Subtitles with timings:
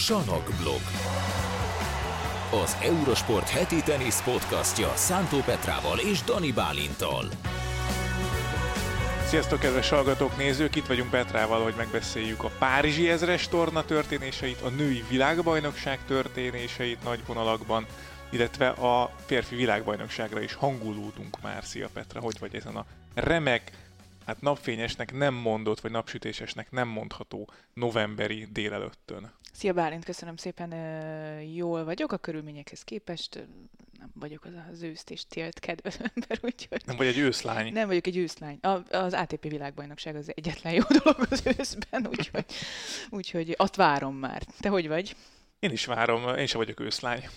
[0.00, 0.48] Sanok
[2.62, 7.24] Az Eurosport heti tenisz podcastja Szántó Petrával és Dani Bálintal.
[9.26, 10.76] Sziasztok, kedves hallgatók, nézők!
[10.76, 17.20] Itt vagyunk Petrával, hogy megbeszéljük a Párizsi ezres torna történéseit, a női világbajnokság történéseit nagy
[17.26, 17.86] vonalakban,
[18.30, 21.64] illetve a férfi világbajnokságra is hangulódunk már.
[21.64, 23.70] Szia Petra, hogy vagy ezen a remek,
[24.30, 29.32] hát napfényesnek nem mondott, vagy napsütésesnek nem mondható novemberi délelőttön.
[29.52, 30.74] Szia Bálint, köszönöm szépen,
[31.40, 33.46] jól vagyok a körülményekhez képest,
[33.98, 36.82] nem vagyok az az őszt és télt kedves ember, úgyhogy...
[36.86, 37.72] Nem vagy egy őszlány.
[37.72, 38.58] Nem vagyok egy őszlány.
[38.62, 42.44] A, az ATP világbajnokság az egyetlen jó dolog az őszben, úgyhogy,
[43.10, 44.42] úgyhogy azt várom már.
[44.60, 45.16] Te hogy vagy?
[45.58, 47.28] Én is várom, én sem vagyok őszlány.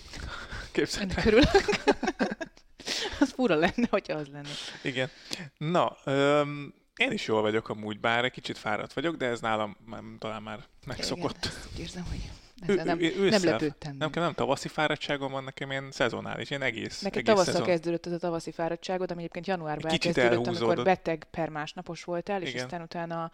[0.72, 1.64] Képzeld Körülök.
[3.20, 4.48] az fura lenne, hogyha az lenne.
[4.82, 5.10] Igen.
[5.58, 9.76] Na, öm, én is jól vagyok amúgy, bár egy kicsit fáradt vagyok, de ez nálam
[9.86, 11.44] nem, talán már megszokott.
[11.44, 12.30] Igen, úgy érzem, hogy
[12.84, 13.96] nem, ő, nem lepődtem.
[13.96, 17.68] Nem, nem tavaszi fáradtságom van, nekem ilyen szezonális, ilyen egész Neked egész tavasszal szezon.
[17.68, 22.48] kezdődött az a tavaszi fáradtságod, ami egyébként januárban elkezdődött, amikor beteg per másnapos voltál, és
[22.50, 22.64] Igen.
[22.64, 23.32] aztán utána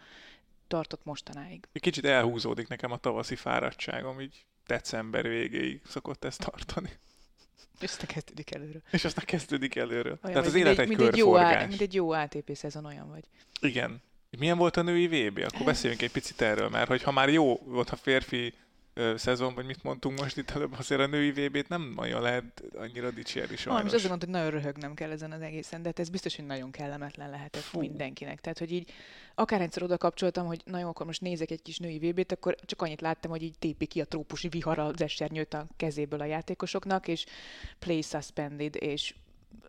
[0.67, 1.67] tartott mostanáig.
[1.71, 6.89] Egy kicsit elhúzódik nekem a tavaszi fáradtságom, így december végéig szokott ezt tartani.
[7.81, 8.81] És aztán kezdődik előről.
[8.91, 10.19] És aztán kezdődik előről.
[10.21, 11.31] Olyan, Tehát az élet egy mint Egy jó,
[11.67, 13.23] mint egy jó ATP szezon olyan vagy.
[13.61, 14.01] Igen.
[14.37, 15.37] Milyen volt a női VB?
[15.37, 18.53] Akkor beszéljünk egy picit erről, mert hogyha már jó volt a férfi
[19.15, 23.11] szezon, vagy mit mondtunk most itt előbb, azért a női VB-t nem nagyon lehet annyira
[23.11, 23.79] dicsérni sajnos.
[23.79, 26.35] Ah, most azt mondtam, hogy nagyon röhögnem kell ezen az egészen, de hát ez biztos,
[26.35, 27.79] hogy nagyon kellemetlen lehetett Fú.
[27.79, 28.41] mindenkinek.
[28.41, 28.91] Tehát, hogy így
[29.35, 33.01] akárhányszor oda kapcsoltam, hogy nagyon akkor most nézek egy kis női VB-t, akkor csak annyit
[33.01, 37.25] láttam, hogy így tépi ki a trópusi vihar az esernyőt a kezéből a játékosoknak, és
[37.79, 39.13] play suspended, és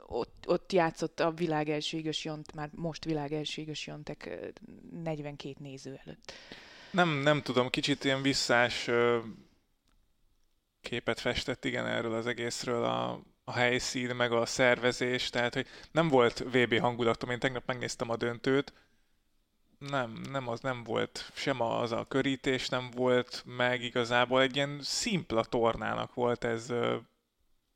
[0.06, 4.52] ott, ott játszott a világ első igaz jont, már most világ első igaz jontek
[5.02, 6.32] 42 néző előtt.
[6.92, 8.90] Nem, nem tudom, kicsit ilyen visszás
[10.80, 16.08] képet festett igen erről az egészről a, a helyszín, meg a szervezés, tehát hogy nem
[16.08, 18.72] volt VB hangulatom, én tegnap megnéztem a döntőt,
[19.78, 24.78] nem, nem az nem volt, sem az a körítés nem volt meg igazából, egy ilyen
[24.82, 26.72] szimpla tornának volt ez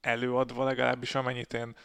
[0.01, 1.77] előadva, legalábbis amennyit én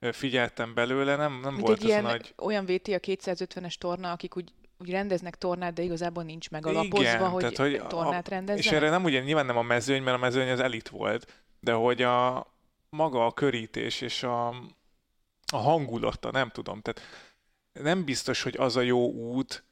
[0.00, 2.34] figyeltem belőle, nem, nem Mint volt egy ilyen, nagy...
[2.36, 7.28] olyan VT a 250-es torna, akik úgy úgy rendeznek tornát, de igazából nincs megalapozva, Igen,
[7.28, 8.64] hogy, tehát, hogy tornát rendeznek.
[8.64, 11.72] És erre nem ugye nyilván nem a mezőny, mert a mezőny az elit volt, de
[11.72, 12.46] hogy a
[12.88, 14.48] maga a körítés és a,
[15.52, 17.00] a hangulata, nem tudom, tehát
[17.72, 19.64] nem biztos, hogy az a jó út,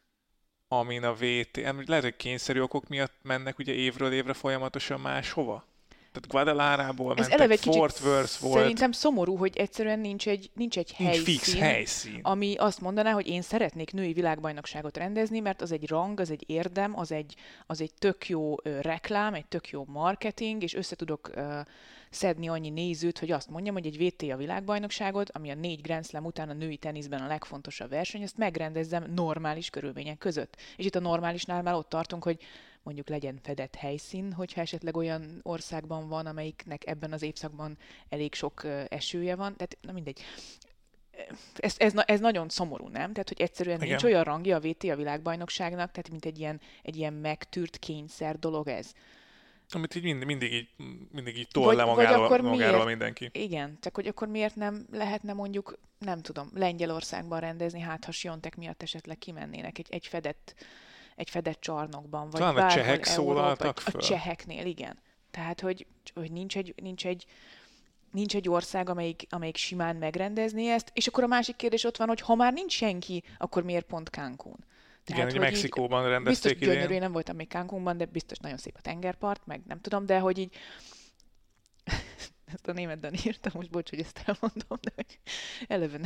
[0.68, 5.64] amin a VT, lehet, hogy kényszerű okok miatt mennek ugye évről évre folyamatosan máshova?
[6.12, 8.58] Tehát Guadalárából mentek, eleve Fort Worth volt.
[8.60, 13.12] Szerintem szomorú, hogy egyszerűen nincs egy, nincs egy nincs helyszín, fix helyszín, ami azt mondaná,
[13.12, 17.34] hogy én szeretnék női világbajnokságot rendezni, mert az egy rang, az egy érdem, az egy,
[17.66, 21.60] az egy tök jó ö, reklám, egy tök jó marketing, és össze tudok ö,
[22.10, 26.06] szedni annyi nézőt, hogy azt mondjam, hogy egy VT a világbajnokságot, ami a négy Grand
[26.06, 30.56] Slam után a női teniszben a legfontosabb verseny, ezt megrendezzem normális körülmények között.
[30.76, 32.38] És itt a normálisnál már ott tartunk, hogy
[32.88, 37.78] mondjuk legyen fedett helyszín, hogyha esetleg olyan országban van, amelyiknek ebben az évszakban
[38.08, 39.56] elég sok esője van.
[39.56, 40.20] Tehát, na mindegy.
[41.54, 43.12] Ez, ez, ez nagyon szomorú, nem?
[43.12, 43.88] Tehát, hogy egyszerűen Igen.
[43.88, 48.38] nincs olyan rangja a VT a világbajnokságnak, tehát mint egy ilyen, egy ilyen megtűrt kényszer
[48.38, 48.92] dolog ez.
[49.70, 50.68] Amit így mind, mindig így,
[51.12, 53.30] mindig így tol le magáról, akkor magáról miért, mindenki.
[53.32, 58.56] Igen, csak hogy akkor miért nem lehetne mondjuk, nem tudom, Lengyelországban rendezni, hát ha Siontek
[58.56, 60.54] miatt esetleg kimennének egy, egy fedett
[61.18, 64.00] egy fedett csarnokban, vagy Talán a csehek szólaltak föl.
[64.00, 64.98] A cseheknél, igen.
[65.30, 67.26] Tehát, hogy, hogy nincs, egy, nincs, egy,
[68.12, 72.08] nincs egy ország, amelyik, amelyik simán megrendezné ezt, és akkor a másik kérdés ott van,
[72.08, 74.56] hogy ha már nincs senki, akkor miért pont Cancún?
[75.04, 78.58] Tehát, Igen, hogy Mexikóban rendezték Biztos gyönyörű, én nem voltam még Cancúnban, de biztos nagyon
[78.58, 80.56] szép a tengerpart, meg nem tudom, de hogy így
[82.58, 85.18] ezt a németben írtam, most bocs, hogy ezt elmondom, de hogy
[85.68, 85.98] eleve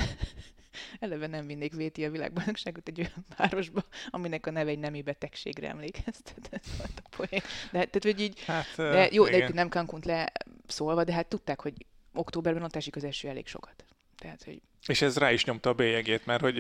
[0.99, 5.69] eleve nem vinnék véti a világbajnokságot egy olyan városba, aminek a neve egy nemi betegségre
[5.69, 6.49] emlékeztet.
[6.51, 7.43] Ez volt a poén.
[7.73, 9.41] De, tehát, hogy így, hát, de, jó, igen.
[9.41, 10.33] de nem Cancunt le
[10.67, 13.85] szólva, de hát tudták, hogy októberben ott esik az eső elég sokat.
[14.17, 14.61] Tehát, hogy...
[14.87, 16.55] És ez rá is nyomta a bélyegét, mert hogy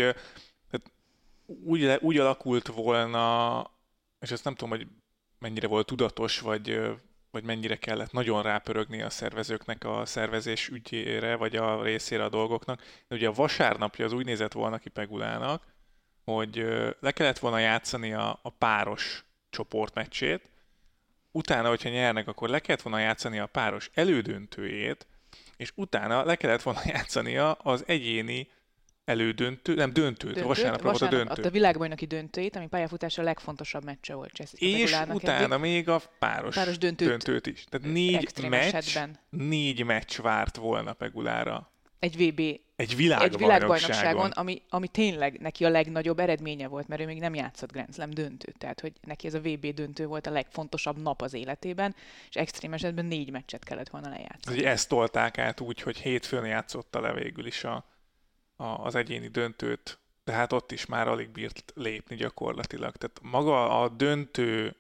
[0.71, 0.93] tehát
[1.47, 3.71] úgy, úgy alakult volna,
[4.21, 4.87] és ezt nem tudom, hogy
[5.39, 6.81] mennyire volt tudatos, vagy
[7.33, 12.83] vagy mennyire kellett nagyon rápörögni a szervezőknek a szervezés ügyére, vagy a részére a dolgoknak.
[13.09, 15.63] De ugye a vasárnapja az úgy nézett volna ki Pegulának,
[16.25, 16.57] hogy
[17.01, 20.51] le kellett volna játszani a, a páros csoportmeccsét,
[21.31, 25.07] utána, hogyha nyernek, akkor le kellett volna játszani a páros elődöntőjét,
[25.57, 28.49] és utána le kellett volna játszania az egyéni
[29.13, 31.43] elődöntő, nem döntőt, döntőt vasárnapra volt a döntő.
[31.43, 35.59] A világbajnoki döntőjét, ami pályafutása a legfontosabb meccse volt Jessica És utána eddig.
[35.59, 37.65] még a páros, páros döntőt, döntőt is.
[37.65, 39.19] Tehát négy meccs, esetben.
[39.31, 41.71] négy meccs várt volna Pegulára.
[41.99, 42.41] Egy VB
[42.83, 47.19] egy világbajnokságon, egy világbajnokságon ami, ami tényleg neki a legnagyobb eredménye volt, mert ő még
[47.19, 51.03] nem játszott Grand Slam döntőt, tehát hogy neki ez a VB döntő volt a legfontosabb
[51.03, 51.95] nap az életében,
[52.29, 54.57] és extrém esetben négy meccset kellett volna lejátszani.
[54.57, 57.85] Hogy ezt tolták át úgy, hogy hétfőn játszotta le végül is a,
[58.63, 62.97] az egyéni döntőt, de hát ott is már alig bírt lépni gyakorlatilag.
[62.97, 64.77] Tehát maga a döntő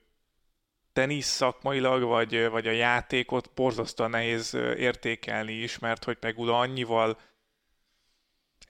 [0.92, 7.18] tenisz szakmailag, vagy, vagy a játékot borzasztóan nehéz értékelni is, mert hogy Pegula annyival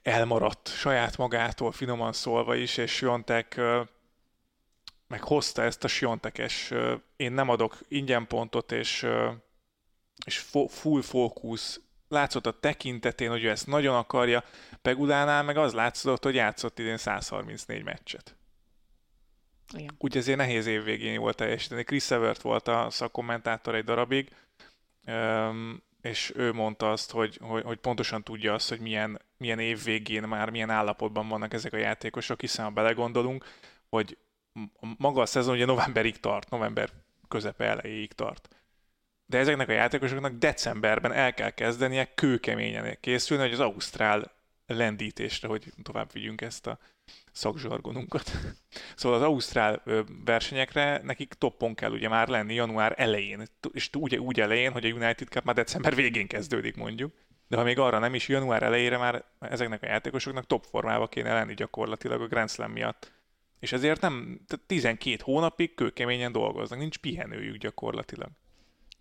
[0.03, 3.61] elmaradt saját magától, finoman szólva is, és Siontek
[5.07, 6.73] meg hozta ezt a Siontekes,
[7.15, 9.07] én nem adok ingyen pontot, és,
[10.25, 10.37] és
[10.67, 11.81] full fókusz
[12.13, 14.43] látszott a tekintetén, hogy ő ezt nagyon akarja,
[14.81, 18.35] Pegulánál meg az látszott, hogy játszott idén 134 meccset.
[19.73, 19.95] Igen.
[19.97, 21.83] Úgy ezért nehéz év végén volt teljesíteni.
[21.83, 24.29] Chris Evert volt a szakkommentátor egy darabig,
[26.01, 30.23] és ő mondta azt, hogy, hogy, hogy pontosan tudja azt, hogy milyen, milyen év végén
[30.23, 33.45] már milyen állapotban vannak ezek a játékosok, hiszen ha belegondolunk,
[33.89, 34.17] hogy
[34.97, 36.89] maga a szezon ugye novemberig tart, november
[37.27, 38.62] közepe elejéig tart.
[39.33, 44.31] De ezeknek a játékosoknak decemberben el kell kezdenie kőkeményen készülni, hogy az Ausztrál
[44.67, 46.79] lendítésre, hogy tovább vigyünk ezt a
[47.31, 48.31] szakzsargonunkat.
[48.95, 49.83] Szóval az Ausztrál
[50.25, 54.89] versenyekre nekik toppon kell ugye már lenni január elején, és úgy, úgy elején, hogy a
[54.89, 57.13] United Cup már december végén kezdődik mondjuk.
[57.47, 61.33] De ha még arra nem is, január elejére már ezeknek a játékosoknak top formába kéne
[61.33, 63.11] lenni gyakorlatilag a Grand Slam miatt.
[63.59, 68.29] És ezért nem, 12 hónapig kőkeményen dolgoznak, nincs pihenőjük gyakorlatilag.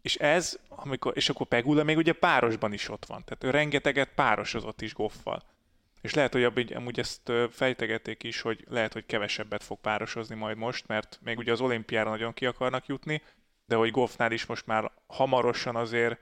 [0.02, 4.08] És ez, amikor, és akkor Pegula még ugye párosban is ott van, tehát ő rengeteget
[4.14, 5.42] párosozott is Goffal.
[6.00, 10.56] És lehet, hogy abban, amúgy ezt fejtegették is, hogy lehet, hogy kevesebbet fog párosozni majd
[10.56, 13.22] most, mert még ugye az olimpiára nagyon ki akarnak jutni,
[13.66, 16.18] de hogy Goffnál is most már hamarosan azért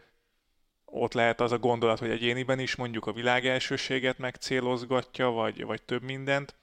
[0.85, 5.83] ott lehet az a gondolat, hogy egyéniben is mondjuk a világ elsőséget megcélozgatja, vagy, vagy
[5.83, 6.55] több mindent.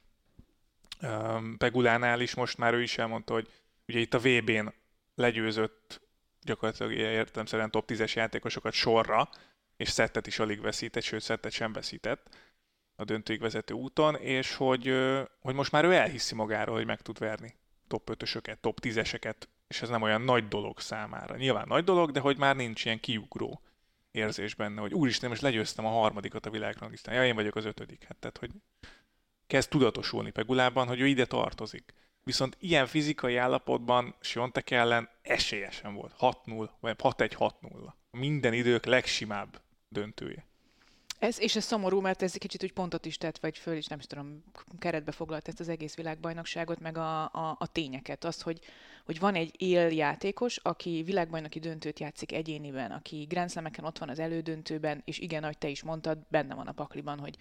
[1.58, 3.50] Pegulánál is most már ő is elmondta, hogy
[3.88, 4.74] ugye itt a VB-n
[5.16, 6.02] legyőzött
[6.48, 9.30] gyakorlatilag értelemszerűen top 10-es játékosokat sorra,
[9.78, 12.36] és szettet is alig veszített, sőt szettet sem veszített
[12.96, 14.94] a döntőig vezető úton, és hogy,
[15.40, 17.56] hogy most már ő elhiszi magáról, hogy meg tud verni
[17.88, 19.36] top 5-ösöket, top 10-eseket,
[19.68, 21.36] és ez nem olyan nagy dolog számára.
[21.36, 23.62] Nyilván nagy dolog, de hogy már nincs ilyen kiugró
[24.12, 28.04] érzés benne, hogy úristen, most legyőztem a harmadikat a világranglistán, ja, én vagyok az ötödik.
[28.04, 28.52] Hát, tehát, hogy
[29.48, 31.94] kezd tudatosulni Pegulában, hogy ő ide tartozik.
[32.28, 36.14] Viszont ilyen fizikai állapotban Siontek ellen esélyesen volt.
[36.20, 37.52] 6-0, vagy 6-1-6-0.
[38.12, 40.46] Minden idők legsimább döntője.
[41.20, 43.88] Ez, és ez szomorú, mert ez egy kicsit úgy pontot is tett, vagy föl is,
[43.88, 44.44] nem is tudom,
[44.80, 48.24] keretbe foglalt ezt az egész világbajnokságot, meg a, a, a tényeket.
[48.24, 48.60] Az, hogy,
[49.06, 54.20] hogy van egy éljátékos, aki világbajnoki döntőt játszik egyéniben, aki Grand Slam-eken ott van az
[54.20, 57.38] elődöntőben, és igen, ahogy te is mondtad, benne van a pakliban, hogy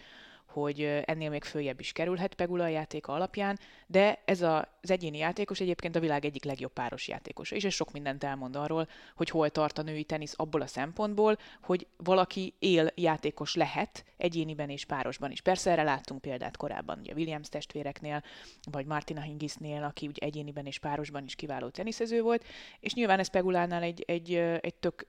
[0.63, 5.97] hogy ennél még följebb is kerülhet Pegula játéka alapján, de ez az egyéni játékos egyébként
[5.97, 9.79] a világ egyik legjobb páros játékosa, és ez sok mindent elmond arról, hogy hol tart
[9.79, 15.41] a női tenisz abból a szempontból, hogy valaki él játékos lehet egyéniben és párosban is.
[15.41, 18.23] Persze erre láttunk példát korábban, ugye Williams testvéreknél,
[18.71, 22.45] vagy Martina Hingisnél, aki ugye egyéniben és párosban is kiváló teniszező volt,
[22.81, 25.07] és nyilván ez Pegulánál egy, egy, egy tök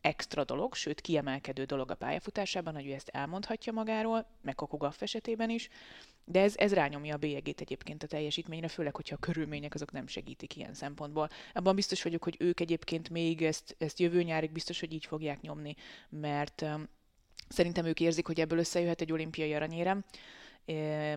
[0.00, 5.50] extra dolog, sőt kiemelkedő dolog a pályafutásában, hogy ő ezt elmondhatja magáról, meg Kokogaff esetében
[5.50, 5.68] is,
[6.24, 10.06] de ez, ez rányomja a bélyegét egyébként a teljesítményre, főleg, hogyha a körülmények azok nem
[10.06, 11.28] segítik ilyen szempontból.
[11.52, 15.40] Abban biztos vagyok, hogy ők egyébként még ezt, ezt jövő nyárig biztos, hogy így fogják
[15.40, 15.74] nyomni,
[16.08, 16.88] mert um,
[17.48, 20.04] szerintem ők érzik, hogy ebből összejöhet egy olimpiai aranyérem.
[20.66, 21.16] E,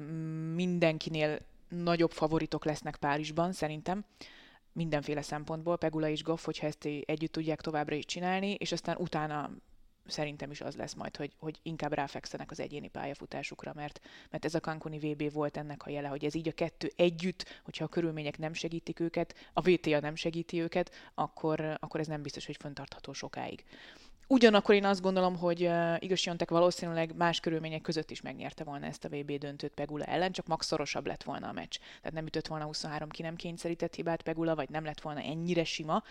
[0.54, 4.06] mindenkinél nagyobb favoritok lesznek Párizsban, szerintem
[4.74, 9.52] mindenféle szempontból, Pegula és Goff, hogyha ezt együtt tudják továbbra is csinálni, és aztán utána
[10.06, 14.00] szerintem is az lesz majd, hogy, hogy inkább ráfekszenek az egyéni pályafutásukra, mert,
[14.30, 17.62] mert ez a Cancuni VB volt ennek a jele, hogy ez így a kettő együtt,
[17.64, 22.22] hogyha a körülmények nem segítik őket, a VTA nem segíti őket, akkor, akkor ez nem
[22.22, 23.64] biztos, hogy föntartható sokáig.
[24.28, 28.86] Ugyanakkor én azt gondolom, hogy uh, igaz Siontek valószínűleg más körülmények között is megnyerte volna
[28.86, 31.78] ezt a VB döntőt Pegula ellen, csak max szorosabb lett volna a meccs.
[31.98, 35.64] Tehát nem ütött volna 23 ki nem kényszerített hibát Pegula, vagy nem lett volna ennyire
[35.64, 36.04] sima.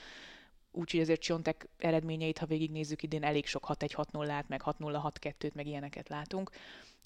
[0.72, 6.50] Úgyhogy azért Siontek eredményeit, ha végignézzük idén, elég sok 6-1-6-0-át, meg 6-0-6-2-t, meg ilyeneket látunk.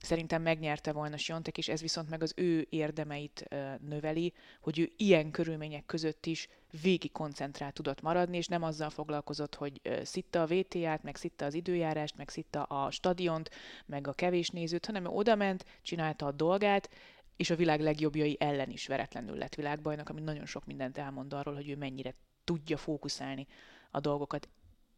[0.01, 3.49] Szerintem megnyerte volna Siontek, és ez viszont meg az ő érdemeit
[3.81, 6.49] növeli, hogy ő ilyen körülmények között is
[6.83, 11.55] végig koncentrált tudott maradni, és nem azzal foglalkozott, hogy szitta a VTA-t, meg szitta az
[11.55, 13.51] időjárást, meg szitta a stadiont,
[13.87, 16.91] meg a kevés nézőt, hanem ő odament, csinálta a dolgát,
[17.37, 21.55] és a világ legjobbjai ellen is veretlenül lett világbajnak, ami nagyon sok mindent elmond arról,
[21.55, 23.47] hogy ő mennyire tudja fókuszálni
[23.91, 24.49] a dolgokat,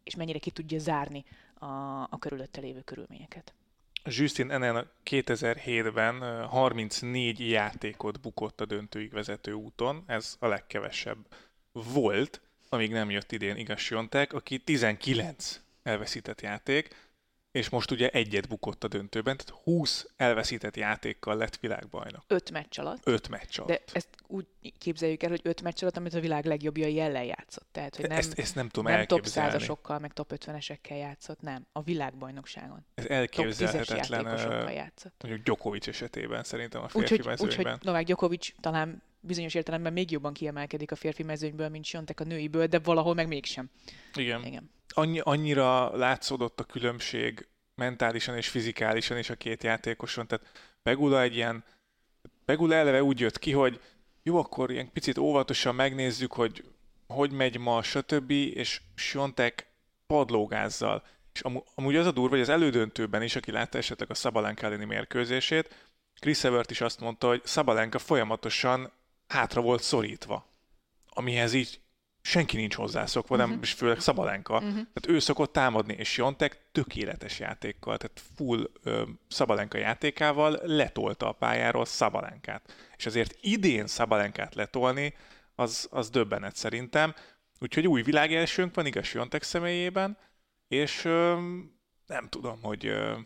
[0.05, 1.25] és mennyire ki tudja zárni
[1.55, 1.67] a,
[2.03, 3.55] a körülötte lévő körülményeket.
[4.11, 11.19] Justin Enen 2007-ben 34 játékot bukott a döntőig vezető úton, ez a legkevesebb
[11.73, 17.08] volt, amíg nem jött idén igaz Siontek, aki 19 elveszített játék,
[17.59, 22.25] és most ugye egyet bukott a döntőben, tehát 20 elveszített játékkal lett világbajnok.
[22.27, 23.01] Öt meccs alatt.
[23.05, 23.69] Öt meccs alatt.
[23.69, 24.47] De ezt úgy
[24.79, 27.67] képzeljük el, hogy öt meccs alatt, amit a világ legjobbjai ellen játszott.
[27.73, 31.67] Tehát, hogy nem, ezt, ezt nem tudom nem top százasokkal, meg top 50-esekkel játszott, nem.
[31.73, 32.87] A világbajnokságon.
[32.95, 35.15] Ez elképzelhetetlen, játszott.
[35.23, 37.59] mondjuk Djokovic esetében szerintem a férfi úgy, mezőnyben.
[37.59, 42.25] Úgyhogy Novák Djokovic talán bizonyos értelemben még jobban kiemelkedik a férfi mezőnyből, mint Siontek a
[42.25, 43.71] nőiből, de valahol meg mégsem.
[44.15, 44.45] Igen.
[44.45, 44.71] Igen.
[44.99, 50.47] Annyi, annyira látszódott a különbség mentálisan és fizikálisan is a két játékoson, tehát
[50.83, 51.65] Pegula egy ilyen,
[52.45, 53.81] Pegula eleve úgy jött ki, hogy
[54.23, 56.65] jó, akkor ilyen picit óvatosan megnézzük, hogy
[57.07, 58.31] hogy megy ma, stb.
[58.31, 59.67] és Siontek
[60.07, 61.05] padlógázzal.
[61.33, 61.43] És
[61.75, 65.75] amúgy az a durva, hogy az elődöntőben is, aki látta esetleg a Szabalenka elleni mérkőzését,
[66.21, 68.93] Chris Evert is azt mondta, hogy Szabalenka folyamatosan
[69.27, 70.47] hátra volt szorítva.
[71.09, 71.81] Amihez így
[72.21, 73.49] senki nincs hozzászokva, uh-huh.
[73.49, 73.67] nem, mhm.
[73.67, 74.55] és főleg Szabalenka.
[74.55, 74.73] Uh-huh.
[74.73, 81.33] Tehát ő szokott támadni, és Jontek tökéletes játékkal, tehát full ö, Szabalenka játékával letolta a
[81.33, 82.75] pályáról Szabalenkát.
[82.97, 85.15] És azért idén Szabalenkát letolni,
[85.55, 87.15] az, az döbbenet szerintem.
[87.61, 90.19] Úgyhogy új világelsőnk van, igaz Jontek személyében,
[90.69, 91.39] és ö,
[92.07, 93.19] nem tudom, hogy, ö,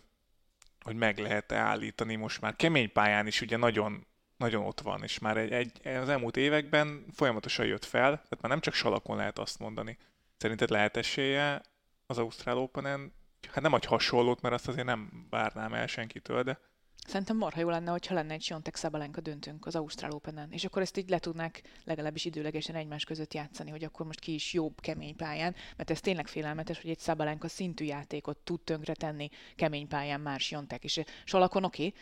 [0.80, 4.06] hogy meg lehet-e állítani most már kemény pályán is ugye nagyon
[4.42, 8.50] nagyon ott van, és már egy, egy, az elmúlt években folyamatosan jött fel, tehát már
[8.50, 9.98] nem csak salakon lehet azt mondani.
[10.36, 11.62] Szerinted lehet esélye
[12.06, 13.12] az Ausztrál Open-en?
[13.50, 16.58] Hát nem egy hasonlót, mert azt azért nem várnám el senkitől, de
[17.06, 20.82] Szerintem marha jó lenne, hogyha lenne egy Siontek Szabalenka döntőnk az Ausztrál open és akkor
[20.82, 24.80] ezt így le tudnák legalábbis időlegesen egymás között játszani, hogy akkor most ki is jobb
[24.80, 29.88] kemény pályán, mert ez tényleg félelmetes, hogy egy Szabalenka szintű játékot tud tönkre tenni kemény
[29.88, 32.00] pályán már Siontek, és Salakon oké, okay,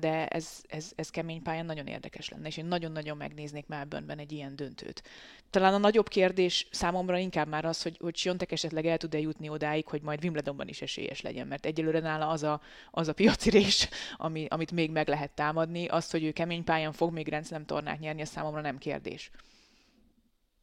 [0.00, 4.32] de ez, ez, ez kemény pályán nagyon érdekes lenne, és én nagyon-nagyon megnéznék Melbourneben egy
[4.32, 5.02] ilyen döntőt.
[5.50, 9.48] Talán a nagyobb kérdés számomra inkább már az, hogy, hogy Siontek esetleg el tud-e jutni
[9.48, 13.50] odáig, hogy majd Wimbledonban is esélyes legyen, mert egyelőre nála az a, az a piaci
[13.50, 15.86] rés, ami, amit még meg lehet támadni.
[15.86, 19.30] Azt, hogy ő kemény pályán fog még Grand Slam tornát nyerni, az számomra nem kérdés.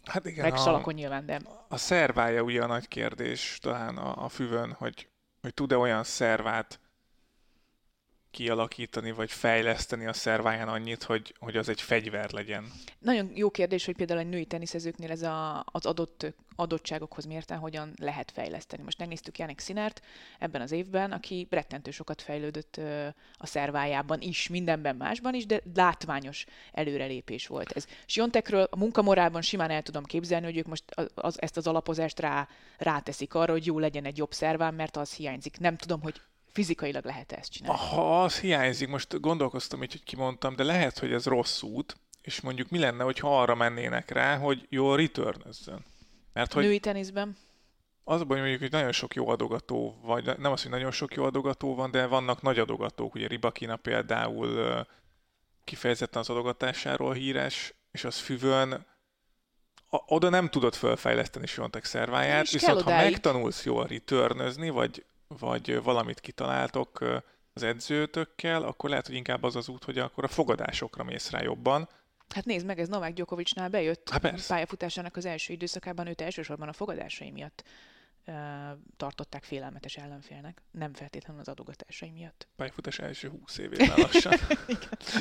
[0.03, 1.41] Hát igen, meg a, nyilván, de...
[1.67, 5.07] A szervája ugye a nagy kérdés talán a, a füvön, hogy,
[5.41, 6.79] hogy tud-e olyan szervát
[8.33, 12.71] kialakítani, vagy fejleszteni a szerváján annyit, hogy, hogy az egy fegyver legyen?
[12.99, 17.93] Nagyon jó kérdés, hogy például egy női teniszezőknél ez a, az adott adottságokhoz mérten hogyan
[17.99, 18.83] lehet fejleszteni.
[18.83, 20.01] Most megnéztük Janik Sinert
[20.39, 22.79] ebben az évben, aki rettentő sokat fejlődött
[23.33, 27.87] a szervájában is, mindenben másban is, de látványos előrelépés volt ez.
[28.05, 30.83] Siontekről a munkamorálban simán el tudom képzelni, hogy ők most
[31.15, 32.47] az, ezt az alapozást rá,
[32.77, 35.59] ráteszik arra, hogy jó legyen egy jobb szerván, mert az hiányzik.
[35.59, 36.21] Nem tudom, hogy
[36.53, 37.79] fizikailag lehet ezt csinálni.
[37.79, 42.41] Ha az hiányzik, most gondolkoztam így, hogy kimondtam, de lehet, hogy ez rossz út, és
[42.41, 45.41] mondjuk mi lenne, hogyha arra mennének rá, hogy jó return
[46.33, 47.37] Mert hogy Női teniszben?
[48.03, 51.13] Az a baj, mondjuk, hogy nagyon sok jó adogató, vagy nem az, hogy nagyon sok
[51.13, 54.85] jó adogató van, de vannak nagy adogatók, ugye Ribakina például
[55.63, 58.85] kifejezetten az adogatásáról híres, és az füvön
[59.89, 65.05] oda nem tudod felfejleszteni Siontek szerváját, viszont ha megtanulsz jól returnözni, vagy
[65.39, 67.21] vagy valamit kitaláltok
[67.53, 71.41] az edzőtökkel, akkor lehet, hogy inkább az az út, hogy akkor a fogadásokra mész rá
[71.41, 71.89] jobban.
[72.29, 76.73] Hát nézd meg, ez Novák Gyokovicsnál bejött hát pályafutásának az első időszakában, őt elsősorban a
[76.73, 77.63] fogadásai miatt
[78.97, 82.47] tartották félelmetes ellenfélnek, nem feltétlenül az adogatásai miatt.
[82.55, 84.33] Pályafutás első húsz évében lassan.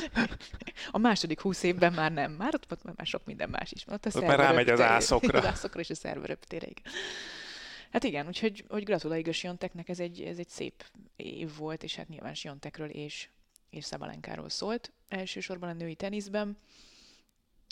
[0.91, 3.83] a második húsz évben már nem, már ott, ott már sok minden más is.
[3.87, 5.37] Ott, a ott már rámegy az ászokra.
[5.39, 6.67] Az ászokra és a szerveröptére,
[7.93, 10.85] Hát igen, úgyhogy hogy gratuláljuk a Sionteknek, ez egy, ez egy szép
[11.15, 13.29] év volt, és hát nyilván Siontekről és,
[13.69, 14.91] és Szabalenkáról szólt.
[15.07, 16.57] Elsősorban a női teniszben.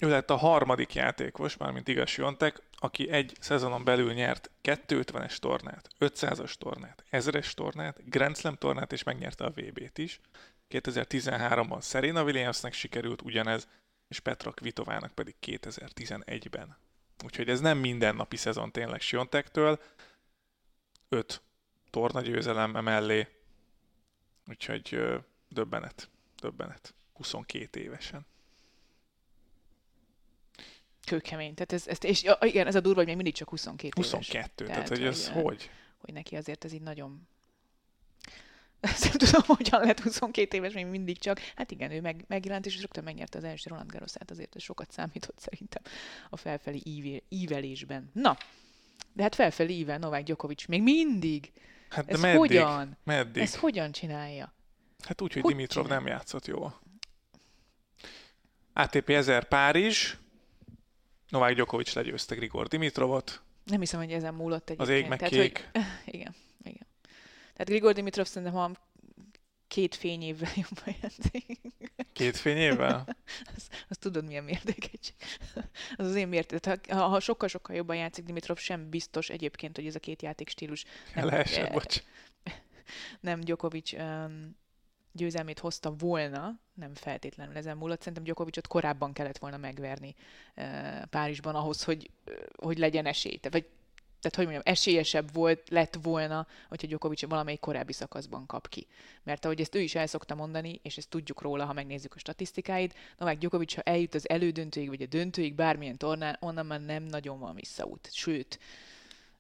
[0.03, 5.89] Ő lett a harmadik játékos, mármint igaz Siontek, aki egy szezonon belül nyert 250-es tornát,
[5.99, 10.19] 500-as tornát, 1000-es tornát, Grand Slam tornát, és megnyerte a VB-t is.
[10.69, 13.67] 2013-ban Serena Williamsnek sikerült ugyanez,
[14.07, 16.77] és Petra Kvitovának pedig 2011-ben.
[17.23, 19.79] Úgyhogy ez nem mindennapi szezon tényleg Siontektől,
[21.11, 21.41] öt
[21.89, 23.27] torna győzelem mellé.
[24.49, 24.99] Úgyhogy
[25.49, 26.09] döbbenet.
[26.39, 26.93] Döbbenet.
[27.13, 28.25] 22 évesen.
[31.05, 31.53] Kőkemény.
[31.53, 34.73] Tehát ez, ez, és igen, ez a durva, hogy még mindig csak 22 22, éves.
[34.73, 35.69] tehát, Tehát, hogy ez hogy, hogy?
[35.97, 37.27] hogy neki azért ez így nagyon...
[38.79, 41.39] Ezt nem tudom, hogyan lett 22 éves még mindig csak.
[41.55, 44.91] Hát igen, ő meg, megjelent, és rögtön megnyerte az első Roland Garrosát, azért ez sokat
[44.91, 45.83] számított szerintem
[46.29, 46.81] a felfelé
[47.29, 48.09] ívelésben.
[48.13, 48.37] Na,
[49.13, 51.51] de hát felfelé ível Novák Djokovic még mindig.
[51.89, 52.37] Hát de Ez meddig?
[52.39, 52.97] hogyan?
[53.03, 53.41] Meddig?
[53.41, 54.53] Ezt hogyan csinálja?
[55.07, 55.99] Hát úgy, hogy Hogy Dimitrov csinál?
[55.99, 56.79] nem játszott jól.
[58.73, 60.15] ATP 1000 Párizs,
[61.29, 64.89] Novák Djokovic legyőzte Grigor Dimitrovot, Nem hiszem, hogy ezen múlott egyébként.
[64.89, 65.69] az ég meg Tehát, kék.
[65.73, 65.81] Hogy,
[66.15, 66.87] igen, igen.
[67.53, 68.71] Tehát Grigor Dimitrov szerintem, ha
[69.71, 71.59] két fényévvel jobban játszik,
[72.13, 73.05] Két fényével?
[73.55, 75.15] az, az tudod milyen mértékegység.
[75.95, 76.91] Az az én mérték.
[76.91, 80.85] Ha, ha sokkal-sokkal jobban játszik Dimitrov, sem biztos egyébként, hogy ez a két játékstílus
[81.15, 82.03] nem, Leesett, eh, bocs.
[83.19, 84.55] nem Djokovic um,
[85.11, 87.99] győzelmét hozta volna, nem feltétlenül ezen múlott.
[87.99, 90.15] Szerintem Djokovicot korábban kellett volna megverni
[90.55, 92.09] uh, Párizsban ahhoz, hogy,
[92.55, 93.39] hogy legyen esély.
[93.49, 93.65] Vagy,
[94.21, 98.87] tehát, hogy mondjam, esélyesebb volt, lett volna, hogyha Djokovic valamelyik korábbi szakaszban kap ki.
[99.23, 102.19] Mert ahogy ezt ő is el szokta mondani, és ezt tudjuk róla, ha megnézzük a
[102.19, 107.03] statisztikáit, Novák Djokovic, ha eljut az elődöntőig, vagy a döntőig bármilyen tornán, onnan már nem
[107.03, 108.09] nagyon van visszaút.
[108.11, 108.59] Sőt,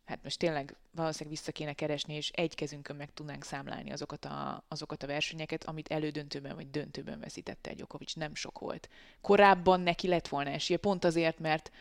[0.05, 4.63] hát most tényleg valószínűleg vissza kéne keresni, és egy kezünkön meg tudnánk számlálni azokat a,
[4.67, 8.13] azokat a versenyeket, amit elődöntőben vagy döntőben veszítette Djokovic.
[8.13, 8.89] Nem sok volt.
[9.21, 11.71] Korábban neki lett volna esélye, pont azért, mert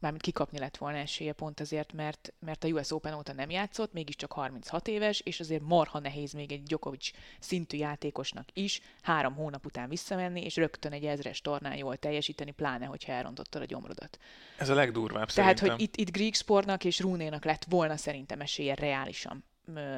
[0.00, 3.92] mármint kikapni lett volna esélye pont azért, mert, mert a US Open óta nem játszott,
[3.92, 9.66] mégiscsak 36 éves, és azért marha nehéz még egy Djokovic szintű játékosnak is három hónap
[9.66, 14.18] után visszamenni, és rögtön egy ezres tornán jól teljesíteni, pláne, hogyha elrontottad a gyomrodat.
[14.58, 15.70] Ez a legdurvább Tehát, szerintem.
[15.70, 19.44] hogy itt, itt Greek Sportnak és Rúnénak lett volna szerintem esélye reálisan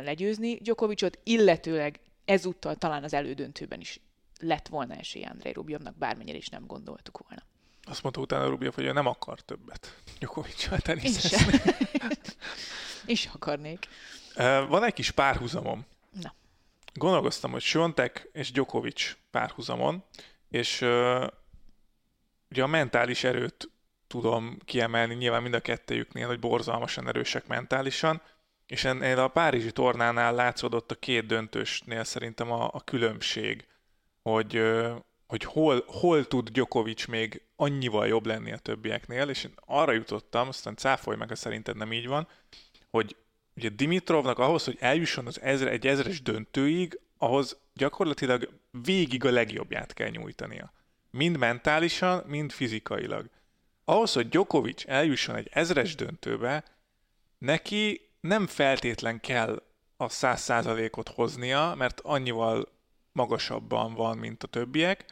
[0.03, 4.01] legyőzni Djokovicot, illetőleg ezúttal talán az elődöntőben is
[4.41, 7.43] lett volna esélye Andrei Rubjovnak, bármennyire is nem gondoltuk volna.
[7.91, 11.39] Azt mondta utána Rubjev, hogy ő nem akar többet Djokovic-sal Én teniszezni.
[11.39, 11.61] sem.
[13.07, 13.89] is akarnék.
[14.69, 15.87] Van egy kis párhuzamom.
[16.23, 16.35] Na.
[16.95, 20.05] Gondolkoztam, hogy Sjontek és Djokovic párhuzamon,
[20.49, 21.27] és uh,
[22.51, 23.71] ugye a mentális erőt
[24.07, 28.23] tudom kiemelni nyilván mind a kettejüknél, hogy borzalmasan erősek mentálisan,
[28.67, 33.67] és ennél a Párizsi tornánál látszódott a két döntősnél szerintem a, a különbség,
[34.23, 34.63] hogy,
[35.27, 40.49] hogy hol, hol tud Djokovic még annyival jobb lenni a többieknél, és én arra jutottam,
[40.49, 42.29] aztán cáfolj meg, ha szerinted nem így van,
[42.91, 43.17] hogy
[43.57, 49.93] ugye Dimitrovnak ahhoz, hogy eljusson az ezre, egy ezres döntőig, ahhoz gyakorlatilag végig a legjobbját
[49.93, 50.73] kell nyújtania.
[51.11, 53.29] Mind mentálisan, mind fizikailag.
[53.85, 56.65] Ahhoz, hogy Djokovic eljusson egy ezres döntőbe,
[57.39, 59.63] neki nem feltétlen kell
[59.97, 62.69] a száz százalékot hoznia, mert annyival
[63.13, 65.05] magasabban van, mint a többiek,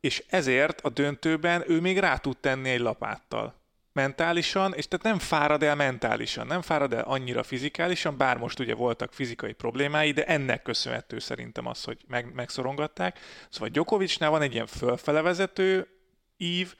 [0.00, 3.54] és ezért a döntőben ő még rá tud tenni egy lapáttal.
[3.92, 8.74] Mentálisan, és tehát nem fárad el mentálisan, nem fárad el annyira fizikálisan, bár most ugye
[8.74, 13.18] voltak fizikai problémái, de ennek köszönhető szerintem az, hogy meg, megszorongatták.
[13.48, 15.88] Szóval Djokovicnál van egy ilyen fölfele vezető
[16.36, 16.74] ív,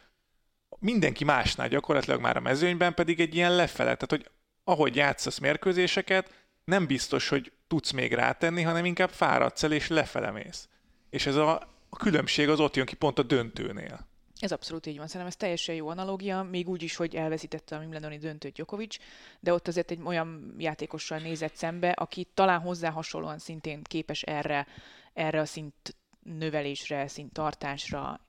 [0.79, 3.95] mindenki másnál gyakorlatilag már a mezőnyben pedig egy ilyen lefele.
[3.95, 4.31] Tehát, hogy
[4.65, 10.31] ahogy játszasz mérkőzéseket, nem biztos, hogy tudsz még rátenni, hanem inkább fáradsz el és lefele
[10.31, 10.69] mész.
[11.11, 14.09] És ez a, a különbség az ott jön ki pont a döntőnél.
[14.41, 15.07] Ez abszolút így van.
[15.07, 18.97] Szerintem ez teljesen jó analógia, még úgy is, hogy elveszítette a Wimbledoni döntőt Djokovic,
[19.41, 24.67] de ott azért egy olyan játékossal nézett szembe, aki talán hozzá hasonlóan szintén képes erre,
[25.13, 28.21] erre a szint növelésre, szint tartásra.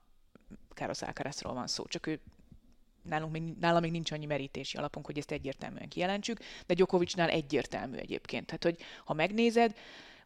[0.74, 2.20] Carlos Alcarazról van szó, csak ő
[3.02, 7.96] nálunk még, nála még nincs annyi merítési alapunk, hogy ezt egyértelműen kijelentsük, de Djokovicnál egyértelmű
[7.96, 8.46] egyébként.
[8.46, 9.76] Tehát, hogy ha megnézed,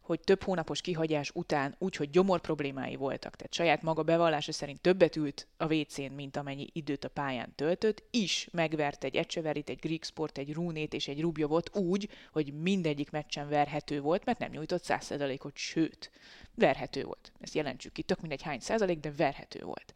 [0.07, 4.81] hogy több hónapos kihagyás után úgy, hogy gyomor problémái voltak, tehát saját maga bevallása szerint
[4.81, 9.79] többet ült a WC-n, mint amennyi időt a pályán töltött, is megvert egy Ecseverit, egy
[9.79, 14.51] Greek Sport, egy Runét és egy Rubjovot úgy, hogy mindegyik meccsen verhető volt, mert nem
[14.51, 16.11] nyújtott 100%-ot, sőt,
[16.55, 17.31] verhető volt.
[17.39, 19.93] Ezt jelentsük ki, tök mindegy hány százalék, de verhető volt.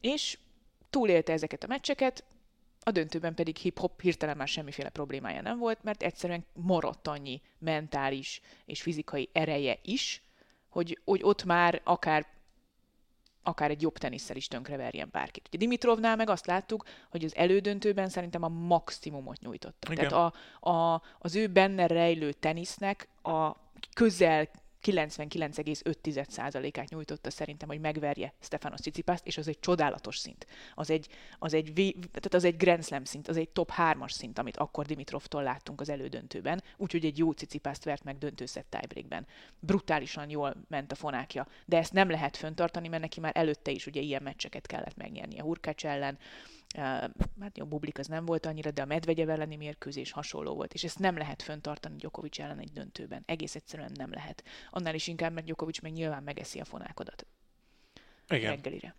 [0.00, 0.38] És
[0.90, 2.24] túlélte ezeket a meccseket,
[2.90, 8.40] a döntőben pedig hip-hop hirtelen már semmiféle problémája nem volt, mert egyszerűen maradt annyi mentális
[8.64, 10.22] és fizikai ereje is,
[10.68, 12.26] hogy, hogy ott már akár
[13.42, 15.46] akár egy jobb tenisszel is tönkreverjen bárkit.
[15.48, 19.92] Ugye Dimitrovnál meg azt láttuk, hogy az elődöntőben szerintem a maximumot nyújtotta.
[19.92, 20.08] Igen.
[20.08, 23.56] Tehát a, a, az ő benne rejlő tenisznek a
[23.94, 24.48] közel
[24.84, 30.46] 99,5%-át nyújtotta szerintem, hogy megverje Stefanos Cicipást, és az egy csodálatos szint.
[30.74, 34.38] Az egy, az egy, tehát az egy Grand Slam szint, az egy top 3-as szint,
[34.38, 39.26] amit akkor Dimitrovtól láttunk az elődöntőben, úgyhogy egy jó Cicipást vert meg döntőszett tiebreakben.
[39.58, 43.86] Brutálisan jól ment a fonákja, de ezt nem lehet föntartani, mert neki már előtte is
[43.86, 46.18] ugye ilyen meccseket kellett megnyerni a Hurkács ellen,
[46.76, 50.84] hát jó, Bublik az nem volt annyira, de a Medvegyev elleni mérkőzés hasonló volt, és
[50.84, 53.22] ezt nem lehet föntartani Djokovic ellen egy döntőben.
[53.26, 54.44] Egész egyszerűen nem lehet.
[54.70, 57.26] Annál is inkább, mert Djokovic meg nyilván megeszi a fonákodat.
[58.28, 58.50] Igen.
[58.50, 58.94] Reggelire.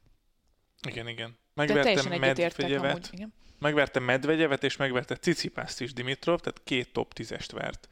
[0.87, 1.37] Igen, igen.
[1.53, 3.33] Megverte Medvegyevet, igen.
[3.59, 7.89] megverte Medvegyevet, és megverte Cicipászt is Dimitrov, tehát két top tízest vert.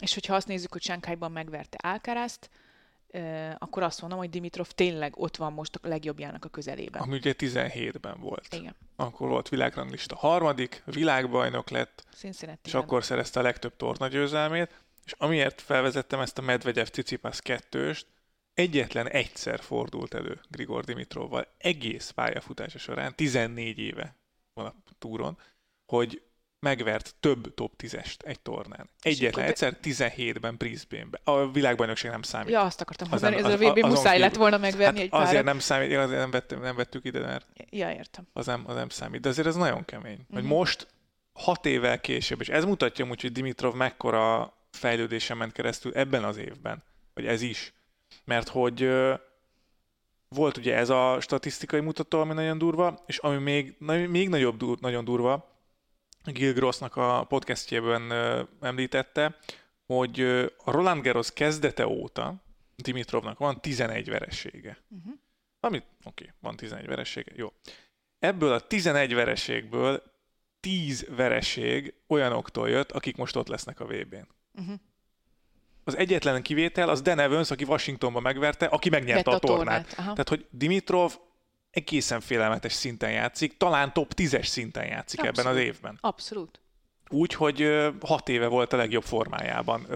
[0.00, 2.50] És hogyha azt nézzük, hogy Sánkhájban megverte Alcarazt,
[3.58, 7.02] akkor azt mondom, hogy Dimitrov tényleg ott van most a legjobbjának a közelében.
[7.02, 8.54] Ami ugye 17-ben volt.
[8.54, 8.76] Igen.
[8.96, 15.60] Akkor volt világranglista harmadik, világbajnok lett, Cincinnati és akkor szerezte a legtöbb tornagyőzelmét, és amiért
[15.60, 18.06] felvezettem ezt a Medvegyev Cicipas kettőst,
[18.54, 24.16] egyetlen egyszer fordult elő Grigor Dimitrovval egész pályafutása során, 14 éve
[24.54, 25.38] van a túron,
[25.86, 26.22] hogy
[26.60, 28.90] megvert több top 10-est egy tornán.
[29.00, 31.20] Egyetlen egyszer 17-ben Brisbane-ben.
[31.24, 32.50] A világbajnokság nem számít.
[32.50, 35.28] Ja, azt akartam mondani, ez a VB muszáj lett volna megverni hát egy párat.
[35.28, 38.26] Azért nem számít, azért nem, vettük, nem vettük ide, mert ja, értem.
[38.32, 39.20] Az, nem, az nem számít.
[39.20, 40.12] De azért ez nagyon kemény.
[40.12, 40.32] Mm-hmm.
[40.32, 40.52] Hogy mhm.
[40.52, 40.86] most
[41.32, 46.36] hat évvel később, és ez mutatja úgy, hogy Dimitrov mekkora fejlődésen ment keresztül ebben az
[46.36, 46.82] évben,
[47.14, 47.74] vagy ez is.
[48.24, 48.90] Mert hogy
[50.28, 53.76] volt ugye ez a statisztikai mutató, ami nagyon durva, és ami még,
[54.08, 55.55] még nagyobb, nagyon durva,
[56.32, 58.12] Gil Grossnak a podcastjében
[58.60, 59.36] említette,
[59.86, 60.20] hogy
[60.64, 62.34] a Roland Garros kezdete óta
[62.76, 64.78] Dimitrovnak van 11 veresége.
[64.88, 65.12] Uh-huh.
[65.60, 67.52] Amit, oké, okay, van 11 veresége, jó.
[68.18, 70.02] Ebből a 11 vereségből
[70.60, 74.28] 10 vereség olyanoktól jött, akik most ott lesznek a VB-n.
[74.60, 74.74] Uh-huh.
[75.84, 79.86] Az egyetlen kivétel az Dan Evans, aki Washingtonban megverte, aki megnyerte a, a tornát.
[79.86, 79.94] tornát.
[79.96, 81.16] Tehát, hogy Dimitrov
[81.76, 85.38] egészen félelmetes szinten játszik, talán top 10-es szinten játszik Abszolút.
[85.38, 85.98] ebben az évben.
[86.00, 86.60] Abszolút.
[87.08, 87.68] Úgy, hogy
[88.00, 89.86] hat éve volt a legjobb formájában.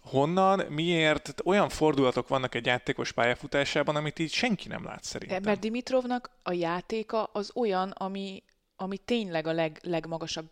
[0.00, 1.34] Honnan, miért?
[1.44, 5.42] Olyan fordulatok vannak egy játékos pályafutásában, amit így senki nem lát szerintem.
[5.42, 8.42] Mert Dimitrovnak a játéka az olyan, ami,
[8.76, 10.50] ami tényleg a leg, legmagasabb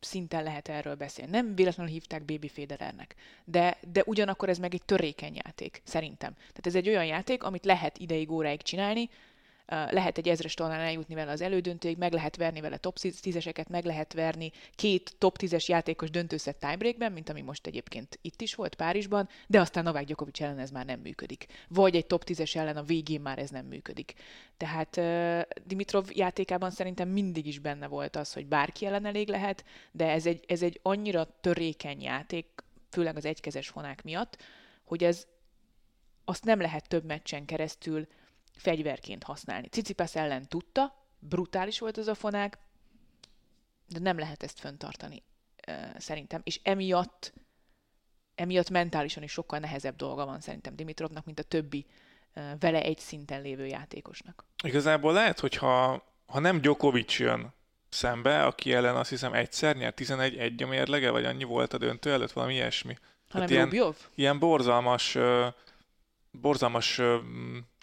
[0.00, 1.30] szinten lehet erről beszélni.
[1.30, 3.14] Nem véletlenül hívták Baby Federernek,
[3.44, 6.32] de, de ugyanakkor ez meg egy törékeny játék, szerintem.
[6.34, 9.10] Tehát ez egy olyan játék, amit lehet ideig, óráig csinálni,
[9.90, 13.84] lehet egy ezres tornán eljutni vele az elődöntőig, meg lehet verni vele top 10-eseket, meg
[13.84, 18.74] lehet verni két top 10-es játékos döntőszett tiebreakben, mint ami most egyébként itt is volt
[18.74, 21.46] Párizsban, de aztán Novák Djokovic ellen ez már nem működik.
[21.68, 24.14] Vagy egy top 10-es ellen a végén már ez nem működik.
[24.56, 25.00] Tehát
[25.64, 30.26] Dimitrov játékában szerintem mindig is benne volt az, hogy bárki ellen elég lehet, de ez
[30.26, 32.46] egy, ez egy annyira törékeny játék,
[32.90, 34.36] főleg az egykezes fonák miatt,
[34.84, 35.26] hogy ez
[36.24, 38.06] azt nem lehet több meccsen keresztül
[38.62, 39.68] fegyverként használni.
[39.68, 42.58] Cicipas ellen tudta, brutális volt az a fonák,
[43.88, 45.22] de nem lehet ezt föntartani
[45.98, 46.40] szerintem.
[46.44, 47.32] És emiatt,
[48.34, 51.86] emiatt mentálisan is sokkal nehezebb dolga van szerintem Dimitrovnak, mint a többi
[52.58, 54.44] vele egy szinten lévő játékosnak.
[54.64, 57.52] Igazából lehet, hogyha ha nem Djokovic jön
[57.88, 62.12] szembe, aki ellen azt hiszem egyszer nyert 11-1 a mérlege, vagy annyi volt a döntő
[62.12, 62.96] előtt, valami ilyesmi.
[63.28, 65.18] Hanem hát ilyen, ilyen borzalmas,
[66.40, 67.00] borzalmas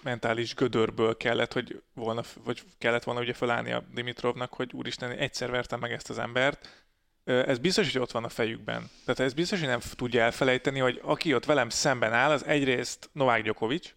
[0.03, 5.51] mentális gödörből kellett, hogy volna, vagy kellett volna ugye felállni a Dimitrovnak, hogy úristen, egyszer
[5.51, 6.87] vertem meg ezt az embert.
[7.23, 8.89] Ez biztos, hogy ott van a fejükben.
[9.05, 13.09] Tehát ez biztos, hogy nem tudja elfelejteni, hogy aki ott velem szemben áll, az egyrészt
[13.13, 13.93] Novák Djokovic,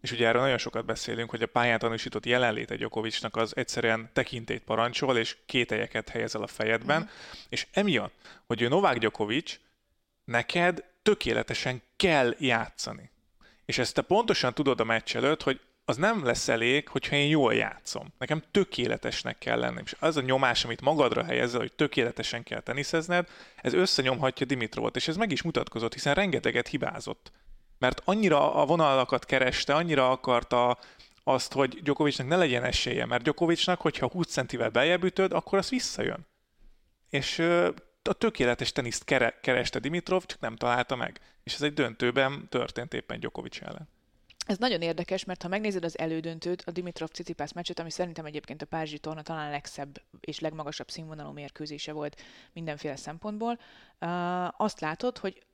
[0.00, 4.62] és ugye erről nagyon sokat beszélünk, hogy a pályán tanúsított jelenléte Djokovicnak az egyszerűen tekintét
[4.62, 7.06] parancsol, és kételyeket helyezel a fejedben, mm.
[7.48, 8.14] és emiatt,
[8.46, 9.58] hogy ő Novák Djokovic,
[10.24, 13.10] neked tökéletesen kell játszani.
[13.66, 17.28] És ezt te pontosan tudod a meccs előtt, hogy az nem lesz elég, hogyha én
[17.28, 18.12] jól játszom.
[18.18, 19.82] Nekem tökéletesnek kell lennem.
[19.84, 25.08] És az a nyomás, amit magadra helyezel, hogy tökéletesen kell teniszezned, ez összenyomhatja Dimitrovot, és
[25.08, 27.32] ez meg is mutatkozott, hiszen rengeteget hibázott.
[27.78, 30.78] Mert annyira a vonalakat kereste, annyira akarta
[31.24, 35.68] azt, hogy Gyokovicsnak ne legyen esélye, mert Gyokovicsnak, hogyha 20 centivel beljebb ütöd, akkor az
[35.68, 36.26] visszajön.
[37.08, 37.42] És
[38.08, 39.04] a tökéletes teniszt
[39.40, 41.20] kereste Dimitrov, csak nem találta meg.
[41.44, 43.88] És ez egy döntőben történt éppen Djokovic ellen.
[44.46, 48.62] Ez nagyon érdekes, mert ha megnézed az elődöntőt, a Dimitrov Cicipász meccset, ami szerintem egyébként
[48.62, 53.58] a Párizsi torna talán legszebb és legmagasabb színvonalú mérkőzése volt mindenféle szempontból,
[54.50, 55.45] azt látod, hogy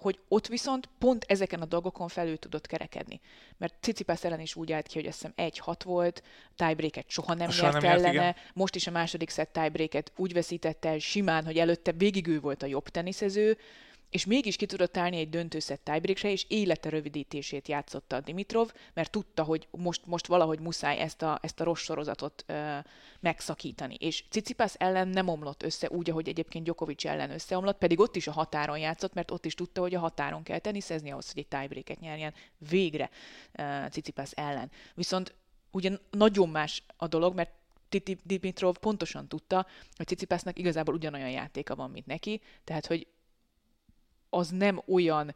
[0.00, 3.20] hogy ott viszont pont ezeken a dolgokon felül tudott kerekedni.
[3.56, 6.22] Mert Cicipász ellen is úgy állt ki, hogy azt hiszem 1-6 volt,
[6.56, 8.36] tiebreaket soha nem soha nyert nem ellene, igen.
[8.54, 12.62] most is a második szett tiebreaket úgy veszítette el simán, hogy előtte végig ő volt
[12.62, 13.58] a jobb teniszező,
[14.10, 19.10] és mégis ki tudott állni egy döntőszett tiebreakre, és élete rövidítését játszotta a Dimitrov, mert
[19.10, 22.78] tudta, hogy most, most valahogy muszáj ezt a, ezt a rossz sorozatot ö,
[23.20, 23.94] megszakítani.
[23.98, 28.26] És Cicipas ellen nem omlott össze úgy, ahogy egyébként Djokovic ellen összeomlott, pedig ott is
[28.26, 31.48] a határon játszott, mert ott is tudta, hogy a határon kell teniszezni ahhoz, hogy egy
[31.48, 33.10] tiebreaket nyerjen végre
[33.58, 34.70] uh, Cicipas ellen.
[34.94, 35.34] Viszont
[35.70, 37.50] ugye nagyon más a dolog, mert
[38.22, 43.06] Dimitrov pontosan tudta, hogy Cicipásznak igazából ugyanolyan játéka van, mint neki, tehát hogy
[44.30, 45.34] az nem olyan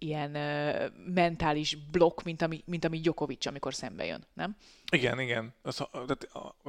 [0.00, 4.56] ilyen uh, mentális blokk, mint ami, mint ami Djokovic, amikor szembe jön, nem?
[4.92, 5.54] Igen, igen.
[5.62, 6.28] Az, tehát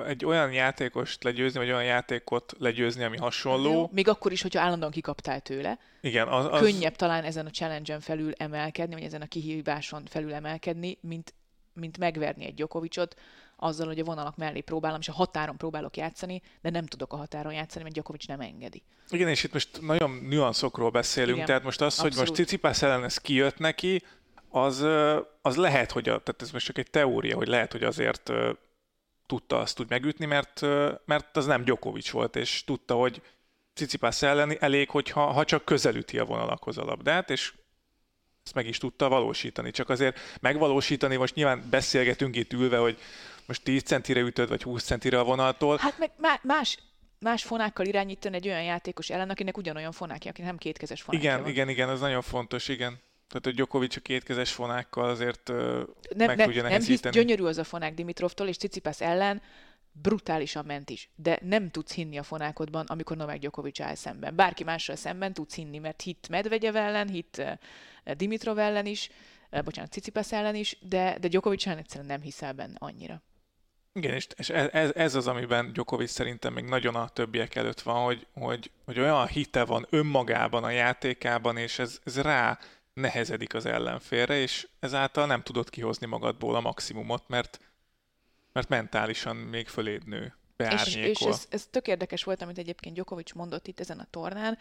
[0.10, 3.72] egy olyan játékost legyőzni, vagy olyan játékot legyőzni, ami hasonló.
[3.72, 5.80] Jó, még akkor is, hogyha állandóan kikaptál tőle.
[6.02, 6.60] Igen, az, az...
[6.60, 11.34] Könnyebb talán ezen a challenge-en felül emelkedni, vagy ezen a kihíváson felül emelkedni, mint,
[11.74, 13.16] mint megverni egy Djokovicot,
[13.64, 17.16] azzal, hogy a vonalak mellé próbálom, és a határon próbálok játszani, de nem tudok a
[17.16, 18.84] határon játszani, mert Djokovic nem engedi.
[19.10, 22.14] Igen, és itt most nagyon nüanszokról beszélünk, Igen, tehát most az, abszolút.
[22.14, 24.04] hogy most Cicipász ellen ez kijött neki,
[24.50, 24.86] az,
[25.42, 28.32] az lehet, hogy, a, tehát ez most csak egy teória, hogy lehet, hogy azért
[29.26, 30.62] tudta azt úgy megütni, mert,
[31.06, 33.22] mert az nem Djokovic volt, és tudta, hogy
[33.74, 37.54] Cicipász ellen elég, hogyha ha csak közelüti a vonalakhoz a labdát, és
[38.46, 39.72] ezt meg is tudta valósítani.
[39.72, 42.98] Csak azért megvalósítani, most nyilván beszélgetünk itt ülve, hogy
[43.46, 45.78] most 10 centire ütöd, vagy 20 centire a vonaltól.
[45.78, 46.78] Hát meg más,
[47.20, 51.42] más fonákkal irányítani egy olyan játékos ellen, akinek ugyanolyan fonákja, aki nem kétkezes fonákja Igen,
[51.42, 51.52] van.
[51.52, 53.00] igen, igen, ez nagyon fontos, igen.
[53.28, 57.58] Tehát, hogy Djokovic a kétkezes fonákkal azért nem, meg ne, tudja Nem hisz, gyönyörű az
[57.58, 59.42] a fonák Dimitrovtól, és Cicipas ellen
[59.92, 64.36] brutálisan ment is, de nem tudsz hinni a fonákodban, amikor Novák Djokovic áll szemben.
[64.36, 67.60] Bárki mással szemben tudsz hinni, mert hit Medvegyev ellen, hit
[68.18, 69.10] Dimitrov ellen is,
[69.64, 73.24] bocsánat, Cicipas ellen is, de, de Djokovic ellen egyszerűen nem hiszel benne annyira.
[73.94, 78.04] Igen, és, és ez, ez az, amiben Djokovic szerintem még nagyon a többiek előtt van,
[78.04, 82.60] hogy, hogy, hogy olyan hite van önmagában a játékában, és ez, ez rá
[82.94, 87.60] nehezedik az ellenfélre, és ezáltal nem tudod kihozni magadból a maximumot, mert,
[88.52, 93.34] mert mentálisan még föléd nő, És, és ez, ez tök érdekes volt, amit egyébként Djokovic
[93.34, 94.58] mondott itt ezen a tornán,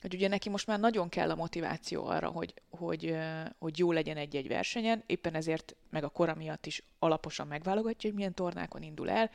[0.00, 3.16] hogy ugye neki most már nagyon kell a motiváció arra, hogy, hogy,
[3.58, 8.18] hogy jó legyen egy-egy versenyen, éppen ezért meg a kora miatt is alaposan megválogatja, hogy
[8.18, 9.30] milyen tornákon indul el,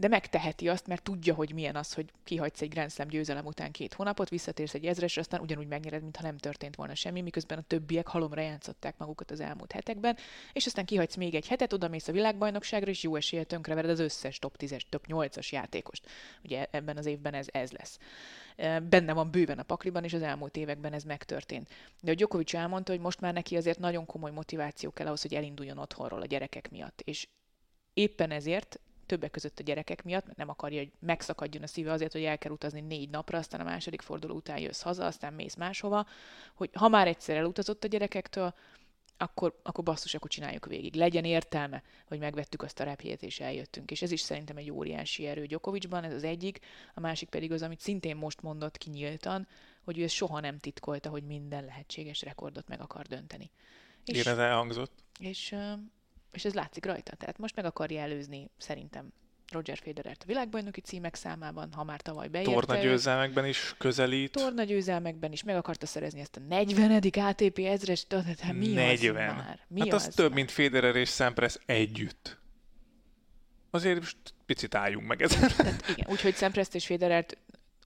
[0.00, 3.70] de megteheti azt, mert tudja, hogy milyen az, hogy kihagysz egy Grand Slam győzelem után
[3.70, 7.62] két hónapot, visszatérsz egy ezresre, aztán ugyanúgy megnyered, mintha nem történt volna semmi, miközben a
[7.62, 10.16] többiek halomra játszották magukat az elmúlt hetekben,
[10.52, 13.98] és aztán kihagysz még egy hetet, oda mész a világbajnokságra, és jó esélye tönkrevered az
[13.98, 16.06] összes top 10-es, top 8-as játékost.
[16.44, 17.98] Ugye ebben az évben ez, ez lesz
[18.88, 21.68] benne van bőven a pakliban, és az elmúlt években ez megtörtént.
[22.02, 25.34] De a Djokovic elmondta, hogy most már neki azért nagyon komoly motiváció kell ahhoz, hogy
[25.34, 27.00] elinduljon otthonról a gyerekek miatt.
[27.00, 27.28] És
[27.94, 32.12] éppen ezért többek között a gyerekek miatt, mert nem akarja, hogy megszakadjon a szíve azért,
[32.12, 35.54] hogy el kell utazni négy napra, aztán a második forduló után jössz haza, aztán mész
[35.54, 36.06] máshova,
[36.54, 38.54] hogy ha már egyszer elutazott a gyerekektől,
[39.20, 40.94] akkor, akkor basszus, akkor csináljuk végig.
[40.94, 43.90] Legyen értelme, hogy megvettük azt a repjét és eljöttünk.
[43.90, 46.58] És ez is szerintem egy óriási erő Gyokovicsban, ez az egyik.
[46.94, 49.48] A másik pedig az, amit szintén most mondott ki nyíltan,
[49.84, 53.50] hogy ő ezt soha nem titkolta, hogy minden lehetséges rekordot meg akar dönteni.
[54.04, 54.92] És, Igen, ez elhangzott.
[55.18, 55.54] És,
[56.32, 57.16] és ez látszik rajta.
[57.16, 59.12] Tehát most meg akarja előzni szerintem
[59.52, 62.52] Roger Federert a világbajnoki címek számában, ha már tavaly beérte.
[62.52, 64.32] Torna győzelmekben is közelít.
[64.32, 67.02] Torna győzelmekben is meg akarta szerezni ezt a 40.
[67.12, 69.28] ATP ezres, tehát mi 40.
[69.28, 69.60] az már?
[69.68, 70.34] Mi hát az, az több, már?
[70.34, 72.38] mint Federer és Sampras együtt.
[73.70, 75.50] Azért most picit álljunk meg ezen.
[75.56, 77.36] Tehát igen, úgyhogy Sampras és Federert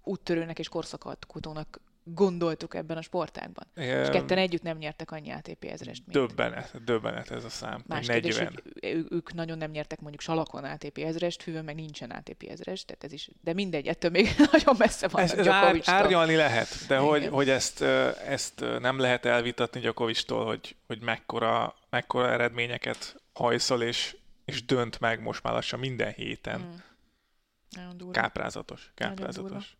[0.03, 3.67] úttörőnek és korszakatkutónak gondoltuk ebben a sportágban.
[3.77, 6.19] Um, és ketten együtt nem nyertek annyi ATP ezerest, mint...
[6.19, 7.85] Döbbenet, döbbenet ez a szám.
[7.87, 8.23] Más 40.
[8.23, 12.87] Kérdés, hogy ők nagyon nem nyertek mondjuk Salakon ATP ezerest, Hűvön meg nincsen ATP ezerest,
[12.87, 16.87] tehát ez is, de mindegy, ettől még nagyon messze van ez, ez ár, árnyalni lehet,
[16.88, 17.83] de hogy, hogy ezt,
[18.27, 25.23] ezt nem lehet elvitatni Gyakovistól, hogy, hogy mekkora, mekkora eredményeket hajszol és, és dönt meg
[25.23, 26.61] most már lassan minden héten.
[26.61, 28.11] Mm.
[28.11, 29.77] Káprázatos, káprázatos.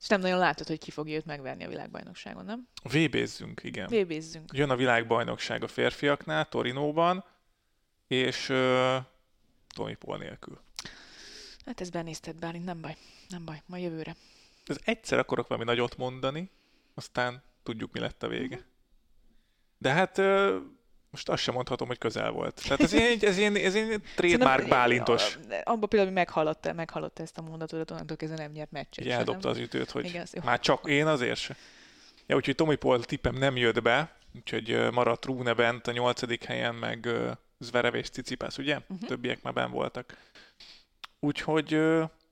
[0.00, 2.68] És nem nagyon látod, hogy ki fogja őt megverni a világbajnokságon, nem?
[2.82, 3.86] VB-zzünk, igen.
[3.86, 4.50] VB-zzünk.
[4.52, 7.24] Jön a világbajnokság a férfiaknál, Torinóban,
[8.06, 8.96] és uh,
[9.74, 10.60] Tomi Paul nélkül.
[11.66, 12.96] Hát ez benézted, Bálint, nem baj.
[13.28, 14.16] Nem baj, ma jövőre.
[14.66, 16.50] Ez egyszer akarok valami nagyot mondani,
[16.94, 18.56] aztán tudjuk, mi lett a vége.
[18.56, 18.70] Uh-huh.
[19.78, 20.56] De hát uh,
[21.16, 22.62] most azt sem mondhatom, hogy közel volt.
[22.62, 25.38] Tehát ez ilyen, ez ilyen, ez ilyen trademark bálintos.
[25.62, 29.04] Abban például meghallotta, meghallotta ezt a mondatot, onnantól kezdve nem nyert meccset.
[29.04, 31.56] Így eldobta az ütőt, hogy Igen, már csak én azért se.
[32.26, 36.74] Ja, úgyhogy Tomi Paul tippem nem jött be, úgyhogy maradt Rune bent a nyolcadik helyen,
[36.74, 37.08] meg
[37.58, 38.76] Zverev és Cicipász, ugye?
[38.76, 39.08] Uh-huh.
[39.08, 40.16] Többiek már ben voltak.
[41.20, 41.80] Úgyhogy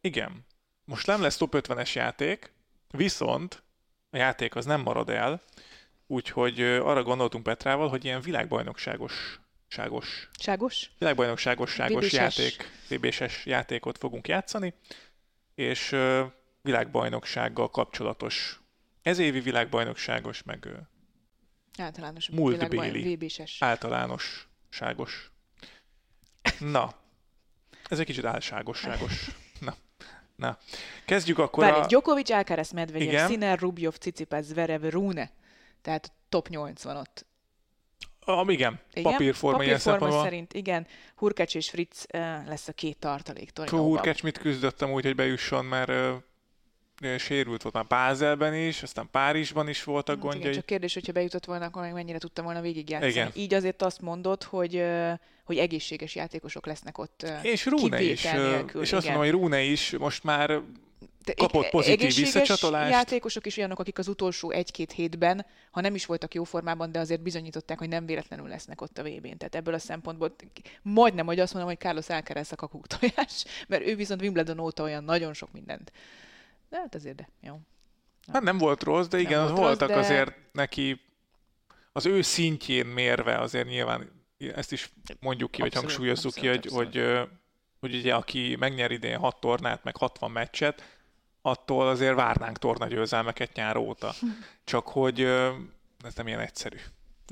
[0.01, 0.47] igen,
[0.85, 2.53] most nem lesz top 50-es játék,
[2.91, 3.63] viszont
[4.11, 5.43] a játék az nem marad el,
[6.15, 10.91] úgyhogy arra gondoltunk Petrával, hogy ilyen világbajnokságos ságos, Ságos?
[10.99, 12.39] világbajnokságos ságos VB-ses.
[12.39, 14.75] játék, VB-ses játékot fogunk játszani,
[15.55, 15.97] és
[16.63, 18.61] világbajnoksággal kapcsolatos,
[19.03, 20.69] ez évi világbajnokságos, meg
[21.79, 23.15] Általános Múltbéli.
[23.15, 23.57] VB-ses.
[23.61, 25.31] általánosságos.
[26.59, 26.95] Na,
[27.89, 29.31] ez egy kicsit álságosságos.
[29.61, 29.75] Na,
[30.37, 30.59] na.
[31.05, 31.87] Kezdjük akkor Várj, a...
[31.87, 33.29] Djokovic, Alcaraz, Medvegyev.
[33.29, 35.31] Sinner, Rubjov, Cicipas, Zverev, Rune.
[35.85, 37.27] Tehát top 80 ott.
[38.21, 39.13] a igen, Igen?
[39.13, 40.87] papírforma Papírforma szerint, igen.
[41.17, 43.87] Hurkács és Fritz uh, lesz a két tartalék Torinóban.
[43.87, 46.15] Hurkecs mit küzdöttem úgy, hogy bejusson, mert ö,
[47.19, 50.55] sérült volt már Bázelben is, aztán Párizsban is voltak Hát igen, gondjai.
[50.55, 53.13] csak kérdés, hogyha bejutott volna, akkor meg mennyire tudta volna végigjátszani.
[53.13, 53.31] Igen.
[53.35, 54.85] Így azért azt mondod, hogy,
[55.45, 57.27] hogy egészséges játékosok lesznek ott.
[57.43, 59.17] És Rune is, nélkül, és azt igen.
[59.17, 60.61] mondom, hogy Rune is most már
[61.25, 62.91] De kapott pozitív visszacsatolást.
[62.91, 66.99] játékosok is olyanok, akik az utolsó egy-két hétben, ha nem is voltak jó formában, de
[66.99, 69.37] azért bizonyították, hogy nem véletlenül lesznek ott a VB-n.
[69.37, 70.35] Tehát ebből a szempontból
[70.83, 75.05] majdnem, hogy azt mondom, hogy Carlos Alcaraz a kakuktojás, mert ő viszont Wimbledon óta olyan
[75.05, 75.93] nagyon sok mindent.
[76.69, 77.61] De hát azért, de jó.
[78.33, 81.01] Hát nem volt rossz, de igen, volt az rossz, voltak de- azért neki
[81.93, 84.23] az ő szintjén mérve azért nyilván
[84.55, 87.23] ezt is mondjuk ki, vagy Abszolút, hangsúlyozzuk ki, abszolút, hogy, hogy, ö,
[87.81, 90.94] hogy ugye aki megnyer idén hat tornát, meg 60 meccset,
[91.47, 94.15] attól azért várnánk tornagyőzelmeket nyár óta.
[94.65, 95.21] Csak hogy
[96.05, 96.77] ez nem ilyen egyszerű.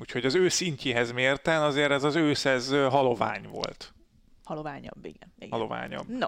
[0.01, 3.93] Úgyhogy az ő szintjéhez mérten azért ez az ősz ez halovány volt.
[4.43, 5.33] Haloványabb, igen.
[5.37, 5.49] igen.
[5.49, 6.07] Haloványabb.
[6.07, 6.27] No,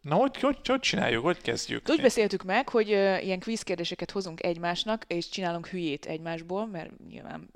[0.00, 1.24] Na, hogy, hogy, hogy csináljuk?
[1.24, 1.88] Hogy kezdjük?
[1.88, 6.90] úgy beszéltük meg, hogy uh, ilyen quiz kérdéseket hozunk egymásnak, és csinálunk hülyét egymásból, mert
[7.08, 7.50] nyilván,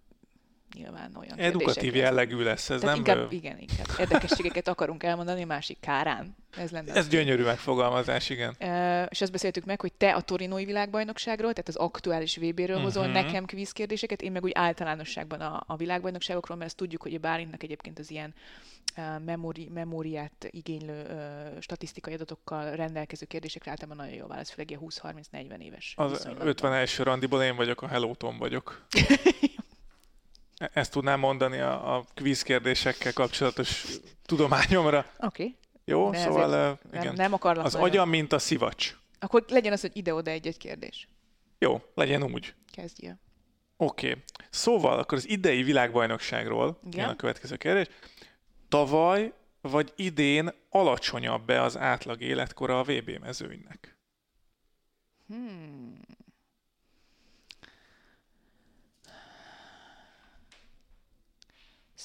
[0.74, 3.06] nyilván olyan Edukatív jellegű lesz ez, Tehát nem?
[3.06, 6.36] inkább, igen, inkább érdekességeket akarunk elmondani másik kárán.
[6.56, 6.92] Ez lenne.
[6.92, 8.56] Ez gyönyörű megfogalmazás, igen.
[8.58, 12.82] Ö, és azt beszéltük meg, hogy te a torinói világbajnokságról, tehát az aktuális VB-ről uh-huh.
[12.82, 13.12] hozol Mhm.
[13.12, 17.18] nekem kvíz kérdéseket, én meg úgy általánosságban a, a világbajnokságokról, mert ezt tudjuk, hogy a
[17.18, 18.34] Bálintnak egyébként az ilyen
[18.96, 24.82] uh, memori, memóriát igénylő uh, statisztikai adatokkal rendelkező kérdésekre általában nagyon jó válasz, főleg ilyen
[24.84, 25.94] 20-30-40 éves.
[25.96, 26.48] Az viszonylatban.
[26.48, 26.96] 51.
[26.98, 28.86] randiból én vagyok, a Hello Tom vagyok.
[30.72, 33.86] Ezt tudnám mondani a, a quiz kérdésekkel kapcsolatos
[34.26, 34.98] tudományomra.
[34.98, 35.56] Oké, okay.
[35.84, 36.10] Jó?
[36.10, 37.14] De szóval uh, nem, igen.
[37.14, 38.96] nem akarlak Az agyam, mint a szivacs.
[39.18, 41.08] Akkor legyen az, hogy ide-oda egy-egy kérdés.
[41.58, 42.54] Jó, legyen úgy.
[42.72, 43.18] Kezdjél.
[43.76, 44.08] Oké.
[44.08, 44.22] Okay.
[44.50, 47.00] Szóval akkor az idei világbajnokságról Igen.
[47.00, 47.86] jön a következő kérdés.
[48.68, 53.96] Tavaly vagy idén alacsonyabb-e az átlag életkora a VB mezőnynek?
[55.26, 56.00] Hmm.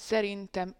[0.05, 0.75] Szerintem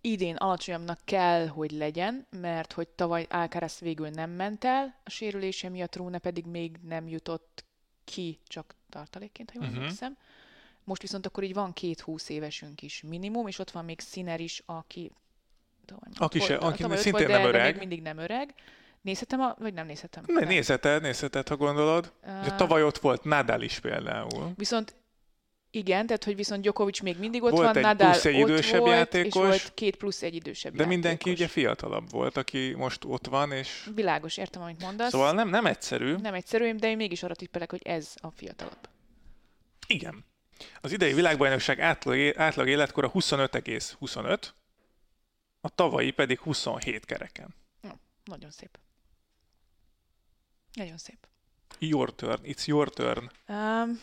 [0.00, 5.68] idén alacsonyabbnak kell, hogy legyen, mert hogy tavaly Alcaraz végül nem ment el, a sérülése
[5.68, 7.64] miatt Rune pedig még nem jutott
[8.04, 10.16] ki, csak tartalékként, ha jól emlékszem.
[10.84, 14.40] Most viszont akkor így van két húsz évesünk is minimum, és ott van még Sinner
[14.40, 15.10] is, aki
[15.90, 17.70] már Aki se- volt, aki szintén volt, nem de, de öreg.
[17.70, 18.54] még mindig nem öreg.
[19.00, 20.24] Nézhetem, a, vagy nem nézhetem?
[20.26, 22.12] Ne, nézheted, nézheted, ha gondolod.
[22.22, 22.56] Ugye Ah.
[22.56, 24.52] tavaly ott volt Nadal is például.
[24.56, 24.94] Viszont
[25.74, 28.48] igen, tehát hogy viszont Djokovic még mindig ott Volt van, egy Nadal plusz egy ott
[28.48, 31.62] idősebb volt, játékos, és volt két plusz egy idősebb De mindenki ugye játékos.
[31.62, 35.10] fiatalabb volt, aki most ott van, és Világos, értem, amit mondasz.
[35.10, 36.14] szóval nem, nem egyszerű.
[36.16, 38.88] Nem egyszerű, de én mégis arra tippelek, hogy ez a fiatalabb.
[39.86, 40.24] Igen.
[40.80, 44.42] Az idei világbajnokság átlag, átlag életkora 25,25,
[45.60, 47.54] a tavalyi pedig 27 kereken.
[48.24, 48.78] Nagyon szép.
[50.72, 51.26] Nagyon szép.
[51.78, 53.30] Your turn, it's your turn.
[53.48, 54.00] Um,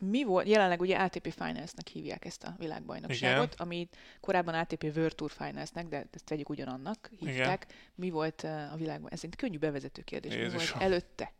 [0.00, 0.48] mi volt?
[0.48, 3.66] Jelenleg ugye ATP Finals-nek hívják ezt a világbajnokságot, Igen.
[3.66, 7.66] amit korábban ATP World Tour Finals-nek, de ezt vegyük ugyanannak, hívták.
[7.94, 9.10] Mi volt uh, a világban?
[9.10, 10.32] Ez egy könnyű bevezető kérdés.
[10.32, 10.78] Mi Jézusom.
[10.78, 11.32] volt előtte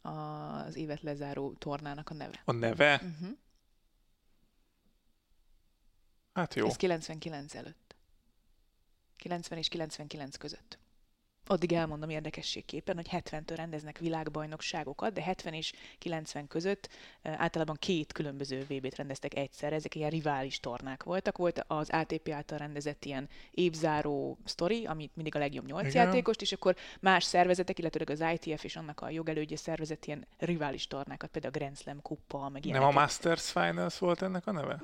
[0.00, 2.40] az évet lezáró tornának a neve?
[2.44, 2.94] A neve?
[2.94, 3.36] Uh-huh.
[6.32, 6.66] Hát jó.
[6.66, 7.96] Ez 99 előtt.
[9.16, 10.78] 90 és 99 között.
[11.46, 16.88] Addig elmondom érdekességképpen, hogy 70-től rendeznek világbajnokságokat, de 70 és 90 között
[17.22, 19.72] általában két különböző VB-t rendeztek egyszer.
[19.72, 21.36] Ezek ilyen rivális tornák voltak.
[21.36, 26.04] Volt az ATP által rendezett ilyen évzáró sztori, amit mindig a legjobb nyolc Igen.
[26.04, 30.86] játékost, és akkor más szervezetek, illetőleg az ITF és annak a jogelődje szervezett ilyen rivális
[30.86, 32.90] tornákat, például a Grand Slam kuppa, meg Nem a.
[32.90, 34.82] Masters Finals volt ennek a neve?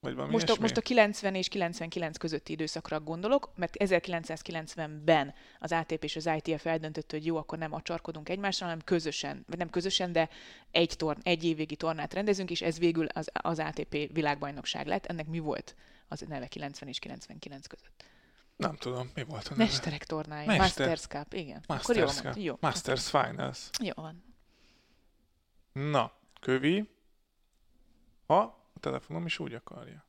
[0.00, 0.62] Vagy valami most a, ilyesmi?
[0.62, 6.66] most a 90 és 99 közötti időszakra gondolok, mert 1990-ben az ATP és az ITF
[6.66, 10.28] eldöntött, hogy jó, akkor nem acsarkodunk egymásra, hanem közösen, vagy nem közösen, de
[10.70, 15.06] egy, torn, egy évvégi tornát rendezünk, és ez végül az, az ATP világbajnokság lett.
[15.06, 15.74] Ennek mi volt
[16.08, 18.04] az neve 90 és 99 között?
[18.56, 19.64] Nem tudom, mi volt a neve.
[19.64, 20.46] Mesterek tornája.
[20.46, 20.88] Mester.
[20.88, 21.62] Masters Cup, igen.
[21.66, 22.34] Masters, akkor jó, Cup.
[22.34, 22.42] van.
[22.42, 22.56] jó.
[22.60, 23.70] Masters Finals.
[23.82, 24.24] Jó van.
[25.72, 26.88] Na, kövi,
[28.26, 30.04] ha a telefonom is úgy akarja.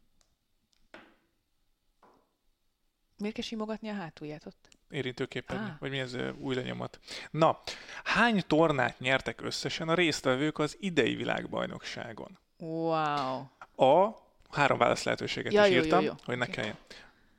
[3.18, 4.68] Miért kell simogatni a hátulját ott?
[4.90, 5.78] Érintőképernyő, Á.
[5.80, 7.00] vagy mi ez új lenyomat.
[7.32, 7.60] Na,
[8.04, 12.38] hány tornát nyertek összesen a résztvevők az idei világbajnokságon?
[12.58, 13.46] Wow.
[13.76, 14.18] A,
[14.50, 16.14] három válasz lehetőséget Ja, is jó, jó, írtam, jó.
[16.26, 16.52] hogy ne Oké.
[16.52, 16.78] kelljen.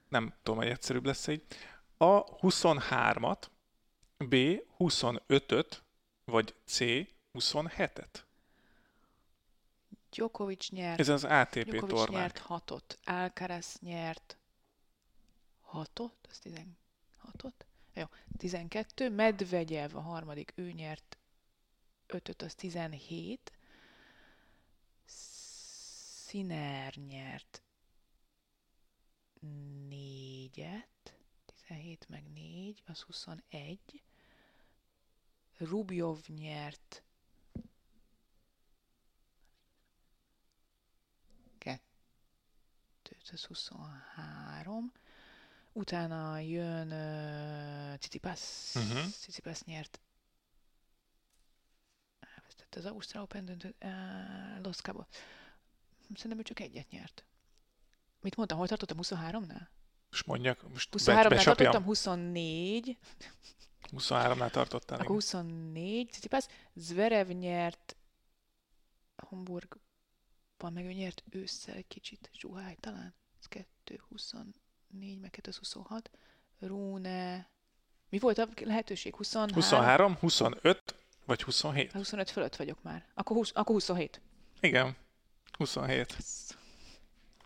[0.09, 1.43] Nem tudom, hogy egyszerűbb lesz így.
[1.97, 3.43] A 23-at,
[4.17, 4.35] B
[4.79, 5.83] 25-öt,
[6.25, 6.79] vagy C
[7.35, 8.23] 27-et.
[10.13, 11.01] Djokovic nyert.
[11.01, 12.21] Ez az ATP Djokovic tornák.
[12.21, 12.99] nyert hatot.
[13.05, 14.37] Alcaraz nyert
[15.61, 16.29] hatot?
[16.31, 17.53] Az 16-ot?
[17.95, 18.05] Jó,
[18.37, 19.11] 12.
[19.11, 21.19] Medvegyev a harmadik, ő nyert
[22.07, 23.53] 5 az 17.
[26.25, 27.63] Sziner nyert
[29.89, 34.03] négyet, 17 meg 4, az 21.
[35.59, 37.03] Rubjov nyert
[43.03, 44.93] kettőt, az 23.
[45.73, 48.73] Utána jön uh, Cicipas.
[48.75, 48.85] Mhm.
[48.85, 49.11] Uh-huh.
[49.11, 50.01] Cicipas nyert
[52.37, 55.07] elvesztette az Ausztrál Open döntőt, uh, Los Cabos.
[56.15, 57.25] Szerintem ő csak egyet nyert.
[58.21, 58.99] Mit mondtam, hol tartottam?
[59.01, 59.69] 23-nál?
[60.11, 61.45] És mondjak, most be, 23-nál becsapjam.
[61.55, 62.99] tartottam, 24,
[63.91, 64.99] 23-nál tartottál.
[64.99, 65.07] akkor igen.
[65.07, 66.47] 24, Cicipas.
[66.75, 67.97] Zverev nyert
[70.63, 73.15] Hamburgban, meg ő nyert ősszel egy kicsit, Zsuhály talán.
[73.39, 76.11] Ez 2, 24, meg 2, az 26.
[76.59, 77.49] Rune,
[78.09, 79.15] mi volt a lehetőség?
[79.15, 79.55] 23?
[79.55, 80.95] 23, 25,
[81.25, 81.93] vagy 27.
[81.93, 83.07] 25 fölött vagyok már.
[83.15, 84.21] Akkor, 20, akkor 27.
[84.61, 84.97] Igen,
[85.59, 86.17] 27.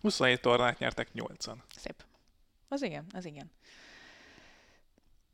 [0.01, 1.57] 27 tornát nyertek 8-an.
[1.77, 2.05] Szép.
[2.69, 3.51] Az igen, az igen.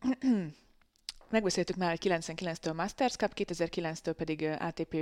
[1.33, 4.95] Megbeszéltük már, hogy 99-től Masters Cup, 2009-től pedig ATP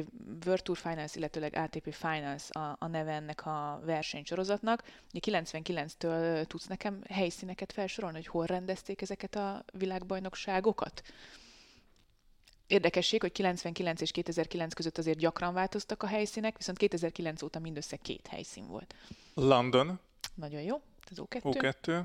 [0.45, 4.83] World Tour Finals, illetőleg ATP Finals a, a neve ennek a versenysorozatnak.
[5.14, 11.03] Ugye 99-től tudsz nekem helyszíneket felsorolni, hogy hol rendezték ezeket a világbajnokságokat?
[12.66, 17.97] Érdekesség, hogy 99 és 2009 között azért gyakran változtak a helyszínek, viszont 2009 óta mindössze
[17.97, 18.95] két helyszín volt.
[19.35, 20.01] London,
[20.35, 21.41] Nagyon jó, ez O2.
[21.43, 22.03] O2.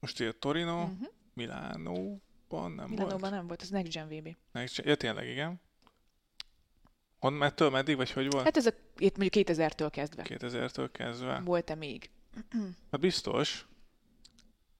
[0.00, 1.08] Most jött Torino, uh-huh.
[2.60, 3.32] Milánóban nem Milánóban volt.
[3.32, 4.36] nem volt, ez Next Gen VB.
[4.52, 5.60] Next Gen- Ja, tényleg, igen.
[7.18, 8.44] Hon, mettől meddig, vagy hogy volt?
[8.44, 10.22] Hát ez a, itt mondjuk 2000-től kezdve.
[10.26, 11.40] 2000-től kezdve.
[11.44, 12.10] Volt-e még?
[12.90, 13.66] Hát biztos.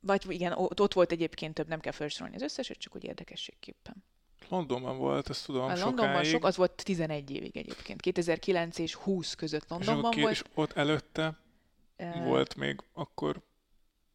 [0.01, 4.05] Vagy igen, ott, ott volt egyébként több, nem kell felsorolni az összeset, csak úgy érdekességképpen.
[4.49, 6.31] Londonban volt, ezt tudom, A Londonban sokáig.
[6.31, 8.01] sok, az volt 11 évig egyébként.
[8.01, 10.33] 2009 és 20 között és, Londonban ki, volt.
[10.33, 11.39] és ott előtte
[11.97, 13.43] Ö, volt még akkor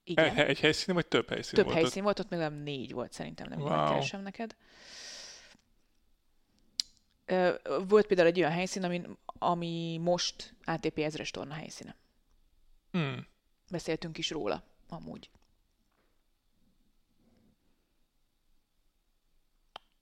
[0.10, 2.92] Igen, egy, egy helyszín, vagy több helyszín több volt helyszín volt, ott még legalább négy
[2.94, 3.88] volt szerintem, nem Wow.
[3.88, 4.56] keresem neked.
[7.88, 11.96] Volt például egy olyan helyszín, ami, ami most ATP ezres torna helyszíne.
[12.92, 13.28] Hmm.
[13.72, 15.30] Beszéltünk is róla, amúgy.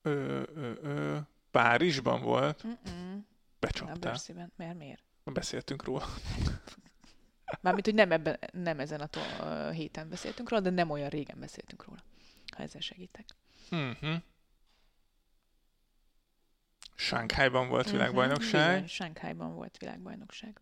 [0.01, 1.17] Ö, ö, ö,
[1.51, 3.19] Párizsban volt, Mm-mm.
[3.59, 4.17] becsaptál.
[4.55, 5.03] Mert miért?
[5.23, 6.05] Beszéltünk róla.
[7.61, 11.39] Mármint, hogy nem, ebben, nem ezen a to- héten beszéltünk róla, de nem olyan régen
[11.39, 12.03] beszéltünk róla.
[12.55, 13.25] Ha ezzel segítek.
[13.71, 14.15] Uh-huh.
[16.95, 18.71] Sánkhájban volt Mhm, világbajnokság.
[18.73, 20.59] Bizony, Sánkhájban volt világbajnokság.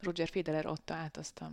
[0.00, 1.52] Roger Federer adta át azt a,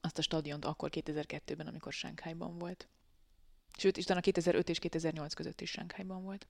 [0.00, 2.88] azt a stadiont akkor 2002-ben, amikor Sánkhájban volt.
[3.78, 6.46] Sőt, és utána 2005 és 2008 között is Sánkhájban volt.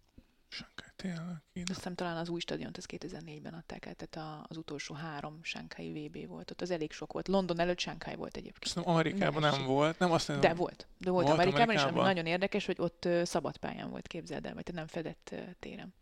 [0.52, 1.42] Sánkháj, tényleg.
[1.52, 1.64] Kína.
[1.74, 6.26] hiszem talán az új stadiont, az 2004-ben adták át, tehát az utolsó három Sánkhái VB
[6.26, 6.50] volt.
[6.50, 7.28] Ott az elég sok volt.
[7.28, 8.64] London előtt Sánkhái volt egyébként.
[8.66, 9.66] Szerintem Amerikában nem Másik.
[9.66, 9.98] volt.
[9.98, 10.86] Nem, azt nem De volt.
[10.98, 12.04] De volt, Volt Amerikában, és ami Amerikában?
[12.04, 15.94] nagyon érdekes, hogy ott szabad pályán volt, képzeld el, vagy te nem fedett téren.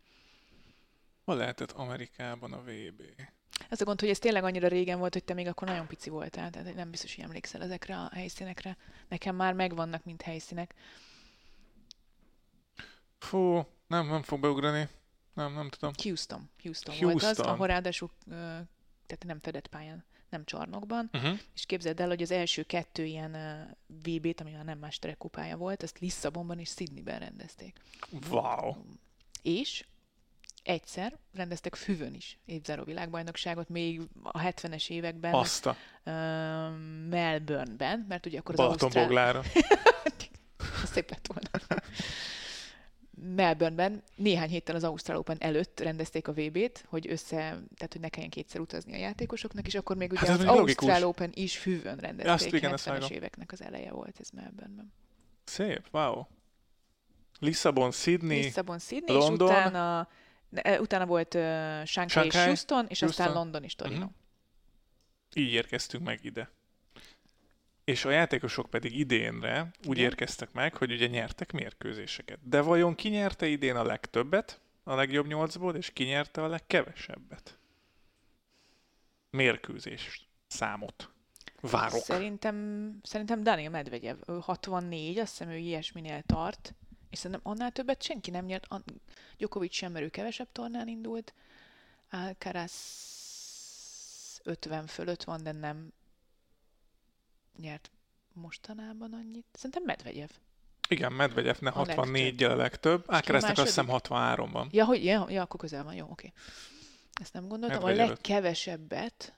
[1.25, 3.01] Hol lehetett Amerikában a VB?
[3.69, 6.09] Az a gond, hogy ez tényleg annyira régen volt, hogy te még akkor nagyon pici
[6.09, 8.77] voltál, tehát nem biztos, hogy emlékszel ezekre a helyszínekre.
[9.07, 10.73] Nekem már megvannak, mint helyszínek.
[13.17, 14.87] Fú, nem, nem fog beugrani.
[15.33, 15.93] Nem, nem tudom.
[16.03, 16.49] Houston.
[16.63, 17.45] Houston, volt az, Houston.
[17.45, 18.09] ahol ráadásul
[19.05, 21.39] tehát nem fedett pályán, nem csarnokban, Uh-huh.
[21.55, 23.31] és képzeld el, hogy az első kettő ilyen
[23.87, 27.79] VB-t, ami már nem más kupája volt, azt Lisszabonban és Sydneyben rendezték.
[28.29, 28.75] Wow.
[29.41, 29.85] És
[30.63, 36.11] egyszer rendeztek füvön is évzáró világbajnokságot, még a 70-es években Azt a ö,
[37.09, 39.43] Melbourneben, mert ugye akkor az Ausztrál...
[40.93, 41.81] Szép lett volna.
[43.21, 47.37] Melbourneben néhány héttel az Ausztrál Open előtt rendezték a VB-t, hogy össze,
[47.75, 50.45] tehát hogy ne kelljen kétszer utazni a játékosoknak, és akkor még ugye Hát az.
[50.45, 52.33] Ausztrál Open is fűvön rendezték.
[52.33, 53.09] Azt igen, azt 70-es vágom.
[53.11, 54.93] éveknek az eleje volt ez Melbourneben.
[55.43, 56.23] Szép, wow.
[57.39, 59.47] Lisszabon, Sydney, Lisszabon, Sydney, London.
[59.47, 60.07] és utána,
[60.79, 63.43] utána volt uh, Shanghai, és Shanghai, Houston, és aztán Houston.
[63.43, 64.05] London és Torino.
[64.05, 64.13] Mhm.
[65.33, 66.49] így érkeztünk meg ide.
[67.89, 70.09] És a játékosok pedig idénre úgy Igen.
[70.09, 72.39] érkeztek meg, hogy ugye nyertek mérkőzéseket.
[72.43, 77.57] De vajon ki nyerte idén a legtöbbet, a legjobb nyolcból, és ki nyerte a legkevesebbet?
[79.29, 81.09] Mérkőzés számot.
[81.61, 82.01] Várok.
[82.01, 86.73] Szerintem, szerintem Daniel Medvegyev, ő 64, azt hiszem ő ilyesminél tart,
[87.09, 88.67] és szerintem annál többet senki nem nyert.
[89.37, 91.33] Djokovic sem, mert ő kevesebb tornán indult.
[92.09, 92.71] Alcaraz
[94.43, 95.93] 50 fölött van, de nem
[97.59, 97.91] nyert
[98.33, 99.45] mostanában annyit.
[99.53, 100.29] Szerintem Medvegyev.
[100.89, 104.11] Igen, Medvegyevnek A 64-jel a legtöbb, Ákeresznek azt hiszem második?
[104.11, 104.71] 63-ban.
[104.71, 106.33] Ja, hogy, ja, ja, akkor közel van, jó, oké.
[107.21, 107.83] Ezt nem gondoltam.
[107.83, 108.15] A Medvegyev öt.
[108.15, 109.33] legkevesebbet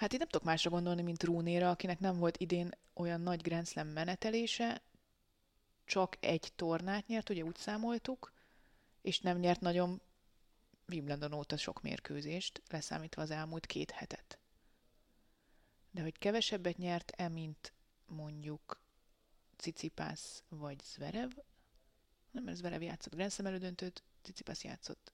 [0.00, 3.66] Hát itt nem tudok másra gondolni, mint Rúnéra, akinek nem volt idén olyan nagy Grand
[3.66, 4.82] Slam menetelése,
[5.84, 8.32] csak egy tornát nyert, ugye úgy számoltuk,
[9.02, 10.00] és nem nyert nagyon
[10.90, 14.38] Wimbledon óta sok mérkőzést, leszámítva az elmúlt két hetet.
[15.90, 17.72] De hogy kevesebbet nyert-e, mint
[18.06, 18.80] mondjuk
[19.56, 21.30] Cicipász vagy Zverev,
[22.30, 25.12] nem, mert Zverev játszott Grand Slam elődöntőt, Cicipász játszott.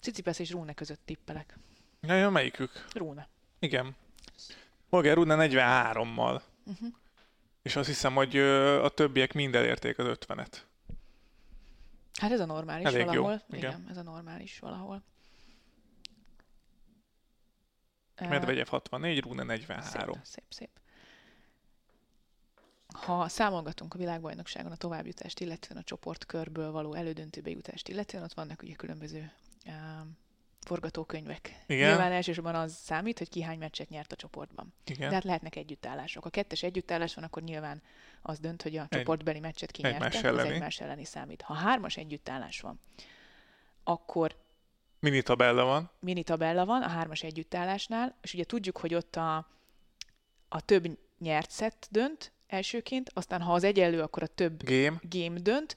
[0.00, 1.58] Cicipász és Rune között tippelek.
[2.00, 2.86] Ja, ja, melyikük?
[2.92, 3.28] Rune.
[3.58, 3.96] Igen.
[4.88, 6.42] Holger Rune 43-mal.
[6.64, 6.88] Uh-huh.
[7.62, 10.56] És azt hiszem, hogy a többiek mind elérték az 50-et.
[12.20, 13.42] Hát ez a normális Elég jó, valahol.
[13.48, 13.58] igen.
[13.58, 15.02] Igen, ez a normális valahol.
[18.20, 20.14] Medvegyev 64, Rune 43.
[20.14, 20.70] Szép, szép, szép.
[22.94, 28.62] Ha számolgatunk a világbajnokságon a továbbjutást, illetően a csoportkörből való elődöntőbe jutást, illetően ott vannak
[28.62, 29.32] ugye különböző
[29.66, 30.16] um,
[30.66, 31.64] forgatókönyvek.
[31.66, 31.88] Igen.
[31.88, 34.74] Nyilván elsősorban az számít, hogy ki hány meccset nyert a csoportban.
[34.86, 35.08] Igen.
[35.08, 36.22] De hát lehetnek együttállások.
[36.22, 37.82] Ha kettes együttállás van, akkor nyilván
[38.22, 40.54] az dönt, hogy a csoportbeli meccset ki egymás nyerte, az elleni.
[40.54, 41.42] egymás elleni számít.
[41.42, 42.80] Ha hármas együttállás van,
[43.84, 44.36] akkor
[45.00, 45.90] Mini tabella van.
[46.00, 49.36] mini tabella van a hármas együttállásnál, és ugye tudjuk, hogy ott a,
[50.48, 55.00] a több nyert szett dönt elsőként, aztán ha az egyenlő, akkor a több Game.
[55.02, 55.76] game dönt.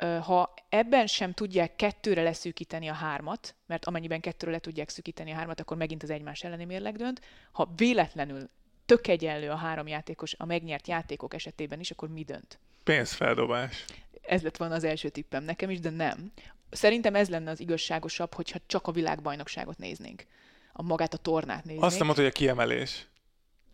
[0.00, 5.34] Ha ebben sem tudják kettőre leszűkíteni a hármat, mert amennyiben kettőre le tudják szűkíteni a
[5.34, 7.20] hármat, akkor megint az egymás elleni mérleg dönt.
[7.52, 8.48] Ha véletlenül
[8.86, 12.58] tök egyenlő a három játékos a megnyert játékok esetében is, akkor mi dönt?
[12.84, 13.84] Pénzfeldobás.
[14.22, 16.32] Ez lett volna az első tippem nekem is, de nem.
[16.70, 20.24] Szerintem ez lenne az igazságosabb, hogyha csak a világbajnokságot néznénk.
[20.72, 21.84] A magát a tornát néznénk.
[21.84, 23.08] Azt nem mondta, hogy a kiemelés.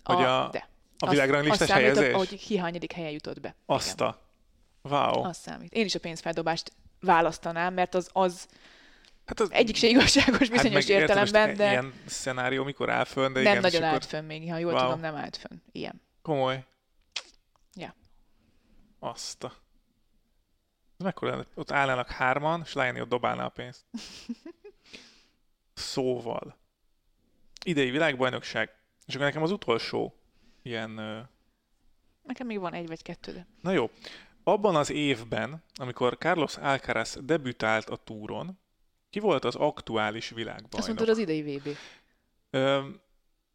[0.05, 0.69] Hogy a, de.
[0.99, 2.15] a világranglistás azt helyezés?
[2.15, 3.55] hogy ki hányadik helyen jutott be.
[3.67, 4.26] Azt a...
[4.91, 5.23] Wow.
[5.25, 5.73] Az számít.
[5.73, 8.49] Én is a pénzfeldobást választanám, mert az, az
[9.27, 13.05] Hát az, egyik se igazságos bizonyos meg érted, most értelemben, de Ilyen szenárió mikor áll
[13.05, 14.83] fönn, de nem igen, nagyon akkor állt fönn még, ha jól Wow.
[14.83, 15.59] tudom, nem állt fönn.
[15.73, 16.01] Ilyen.
[16.23, 16.65] Komoly.
[17.75, 17.95] Ja.
[18.99, 19.53] Azt a...
[20.99, 21.45] Mekkora lenne?
[21.55, 23.85] Ott állnának hárman, és Lájni ott dobálná a pénzt.
[25.75, 26.57] szóval.
[27.65, 28.75] Idei világbajnokság.
[29.07, 30.15] És akkor nekem az utolsó
[30.63, 30.91] ilyen...
[32.23, 33.91] Nekem még van egy vagy kettő, de Na jó.
[34.49, 38.59] Abban az évben, amikor Carlos Alcaraz debütált a túron,
[39.11, 40.75] ki volt az aktuális világbajnok?
[40.75, 41.69] azt mondtad az idei VB.
[42.51, 42.89] Ö,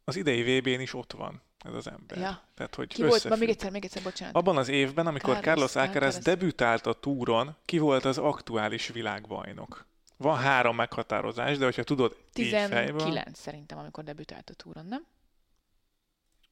[0.04, 2.18] az idei VB-n is ott van ez az ember.
[2.18, 2.42] Ja.
[2.54, 3.14] Tehát, hogy Ki volt?
[3.14, 3.38] Összefügg.
[3.38, 4.34] még egyszer, még egyszer, bocsánat.
[4.34, 9.86] Abban az évben, amikor Carlos Carlos Alcaraz debütált a túron, ki volt az aktuális világbajnok?
[10.16, 12.98] Van három meghatározás, de hogyha tudod így fejből...
[12.98, 15.06] 19 szerintem, amikor debütált a túron, nem?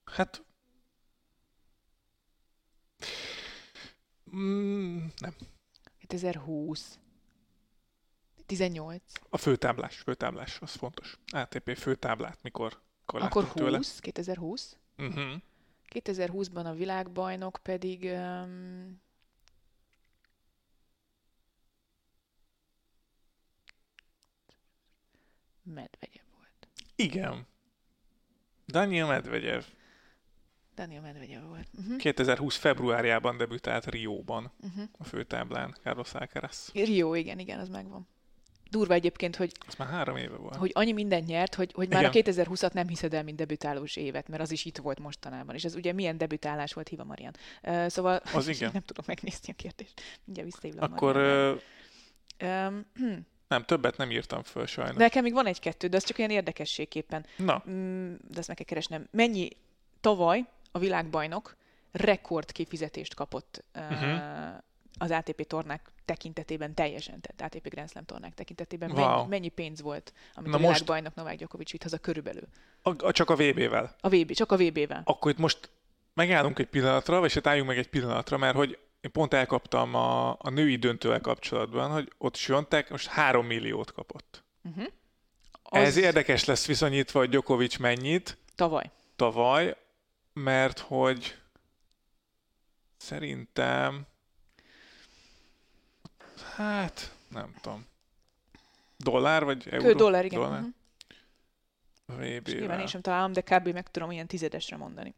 [0.04, 0.42] Hát...
[4.36, 5.34] Mm, nem.
[5.98, 6.98] 2020.
[8.46, 9.02] 18.
[9.28, 11.18] A főtáblás, főtáblás, az fontos.
[11.32, 13.76] ATP főtáblát, mikor, mikor Akkor láttuk tőle.
[13.76, 14.76] 20, 2020.
[14.98, 15.40] Uh-huh.
[15.88, 19.00] 2020-ban a világbajnok pedig um,
[25.62, 26.68] Medvegyev volt.
[26.94, 27.46] Igen.
[28.66, 29.62] Daniel Medvegyev
[30.80, 31.66] Daniel Medvegyev volt.
[31.80, 31.96] Uh-huh.
[31.96, 34.84] 2020 februárjában debütált Rióban Uh-huh.
[34.98, 36.70] a főtáblán Carlos Alcaraz.
[36.74, 38.08] Rio, igen, igen, az megvan.
[38.70, 40.56] Durva egyébként, hogy, Az már három éve volt.
[40.56, 42.22] hogy annyi mindent nyert, hogy, hogy már Igen.
[42.26, 45.54] a 2020-at nem hiszed el, mint debütálós évet, mert az is itt volt mostanában.
[45.54, 47.32] És ez ugye milyen debütálás volt Hiva Marian.
[47.62, 48.70] Uh, szóval Az igen.
[48.72, 50.00] nem tudom megnézni a kérdést.
[50.24, 51.54] Mindjárt visszahívlak Akkor ö,
[52.42, 52.86] Um,
[53.48, 54.96] nem, többet nem írtam föl sajnos.
[54.96, 57.26] de nekem még van egy-kettő, de az csak olyan érdekességképpen.
[57.36, 59.08] Na, Mm, de ezt meg kell keresnem.
[59.10, 59.48] Mennyi
[60.00, 61.56] tavaly a világbajnok
[61.92, 64.16] rekord kifizetést kapott uh, Mhm.
[64.98, 68.98] az ATP tornák tekintetében teljesen, tehát ATP Grand Slam tornák tekintetében Wow.
[69.16, 72.42] mennyi, mennyi pénz volt, amit Na a most- világbajnok Novák Djokovic vitt haza körülbelül.
[72.82, 73.96] A, a, csak a VB-vel.
[74.00, 75.02] A VB, csak a VB-vel.
[75.04, 75.70] Akkor itt most
[76.14, 80.30] megállunk egy pillanatra, vagy hát álljunk meg egy pillanatra, mert hogy én pont elkaptam a,
[80.30, 84.44] a női döntővel kapcsolatban, hogy ott Sjontek most 3 milliót kapott.
[84.64, 84.84] Uh-huh.
[85.62, 85.82] Az...
[85.82, 88.90] Ez érdekes lesz viszonyítva, hogy Djokovic mennyit Tavaly.
[89.16, 89.76] tavaly,
[90.32, 91.38] mert hogy
[92.96, 94.06] szerintem
[96.56, 97.86] hát nem tudom.
[98.96, 99.84] Dollár vagy euró?
[99.84, 100.40] Kő dollár, igen.
[100.40, 100.64] Dollár?
[102.06, 102.24] Uh-huh.
[102.24, 102.86] És nyilván én VB-vel.
[102.86, 103.68] sem találom, de kb.
[103.68, 105.14] meg tudom ilyen tizedesre mondani.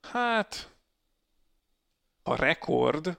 [0.00, 0.70] Hát,
[2.22, 3.18] a rekord,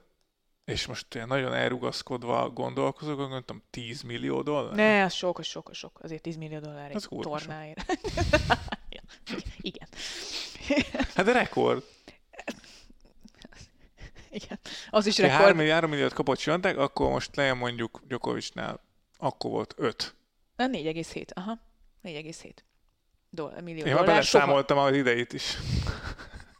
[0.64, 4.74] és most ilyen nagyon elrugaszkodva gondolkozok, gondoltam 10 millió dollár.
[4.74, 6.00] Ne, az sok, az sok, az sok.
[6.02, 7.22] Azért 10 millió dollár egy Az sok.
[7.22, 7.84] tornáért.
[9.60, 9.88] Igen.
[11.14, 11.82] Hát de rekord.
[14.30, 14.58] Igen.
[14.90, 15.56] Az is Ha 3, rekord.
[15.56, 18.80] millió, 3 milliót kapott Sjontek, akkor most legyen mondjuk Djokovicnál,
[19.18, 20.14] akkor volt 5.
[20.56, 21.24] Na, 4,7.
[21.34, 21.58] Aha.
[22.02, 22.52] 4,7.
[23.30, 24.22] Doll- millió Én már dollár.
[24.24, 24.46] Soha.
[24.46, 25.56] beleszámoltam az ideit is.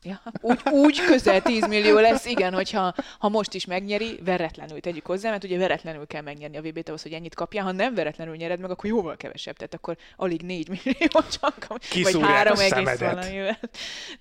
[0.04, 5.06] Ja, úgy, úgy közel 10 millió lesz, igen, hogyha ha most is megnyeri, veretlenül tegyük
[5.06, 7.62] hozzá, mert ugye veretlenül kell megnyerni a VB-t ahhoz, hogy ennyit kapja.
[7.62, 11.88] Ha nem veretlenül nyered meg, akkor jóval kevesebb, tehát akkor alig 4 millió csak, vagy
[11.88, 13.58] Kiszúrják 3 a egész valamivel.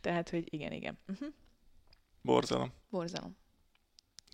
[0.01, 0.97] Tehát, hogy igen, igen.
[1.07, 1.27] Uh-huh.
[2.21, 2.73] Borzalom.
[2.89, 3.39] Borzalom.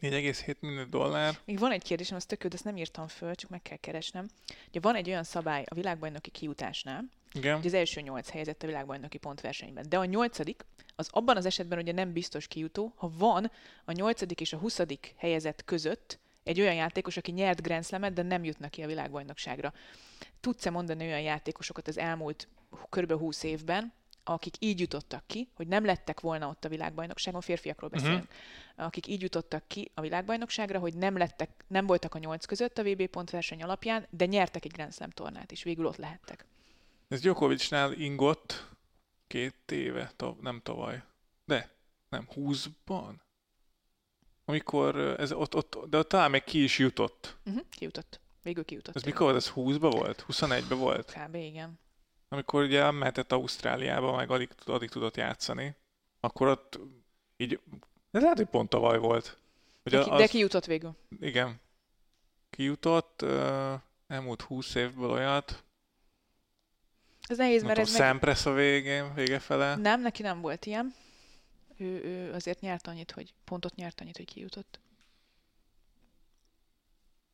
[0.01, 1.37] 4,7 millió dollár.
[1.45, 3.77] Még van egy kérdésem, az tök jó, de ezt nem írtam föl, csak meg kell
[3.77, 4.27] keresnem.
[4.67, 7.03] Ugye van egy olyan szabály a világbajnoki kijutásnál,
[7.33, 7.55] Igen.
[7.55, 9.85] hogy az első nyolc helyezett a világbajnoki pontversenyben.
[9.89, 10.65] De a nyolcadik,
[10.95, 13.51] az abban az esetben ugye nem biztos kijutó, ha van
[13.85, 18.21] a nyolcadik és a huszadik helyezett között egy olyan játékos, aki nyert Grand Slamet, de
[18.21, 19.73] nem jutnak ki a világbajnokságra.
[20.39, 22.47] Tudsz-e mondani olyan játékosokat az elmúlt
[22.89, 23.11] kb.
[23.11, 28.23] 20 évben, akik így jutottak ki, hogy nem lettek volna ott a világbajnokságon, férfiakról beszélünk,
[28.23, 28.85] uh-huh.
[28.85, 32.83] akik így jutottak ki a világbajnokságra, hogy nem lettek, nem voltak a nyolc között a
[32.83, 36.45] VB pontverseny alapján, de nyertek egy Grand Slam tornát, és végül ott lehettek.
[37.07, 38.67] Ez Djokovicnál ingott
[39.27, 41.03] két éve, tav- nem tavaly.
[41.45, 41.69] De,
[42.09, 43.13] nem, 20-ban?
[44.45, 47.37] Amikor ö, ez ott, ott, de ott talán még ki is jutott.
[47.45, 47.63] Uh-huh.
[47.69, 48.19] Kijutott.
[48.43, 48.95] Végül kijutott.
[48.95, 49.35] Ez mikor volt?
[49.35, 50.25] Ez 20-ba volt?
[50.27, 51.11] 21-be volt?
[51.11, 51.35] Kb.
[51.35, 51.79] igen.
[52.29, 55.75] Amikor ugye elmehetett Ausztráliába, meg alig, alig tudott játszani.
[56.19, 56.79] Akkor ott
[57.37, 57.59] így,
[58.11, 59.37] ez lehet, hogy pont tavaly volt.
[59.83, 60.95] Hogy De, ki, az, de kijutott végül.
[61.19, 61.59] Igen.
[62.49, 63.73] Kijutott, uh,
[64.07, 65.63] elmúlt 20 évből olyat.
[67.27, 68.01] Ez nehéz, Nem mert ez meg...
[68.01, 69.75] Sampras a végén, vége fele.
[69.75, 70.95] Nem, neki nem volt ilyen.
[71.77, 74.79] Ő, ő azért nyert annyit, hogy pontot nyert annyit, hogy kijutott.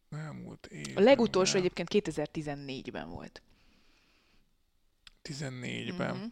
[0.10, 0.98] Elmúlt év.
[0.98, 3.42] A legutolsó egyébként 2014-ben volt.
[5.24, 6.16] 14-ben.
[6.16, 6.26] Mhm.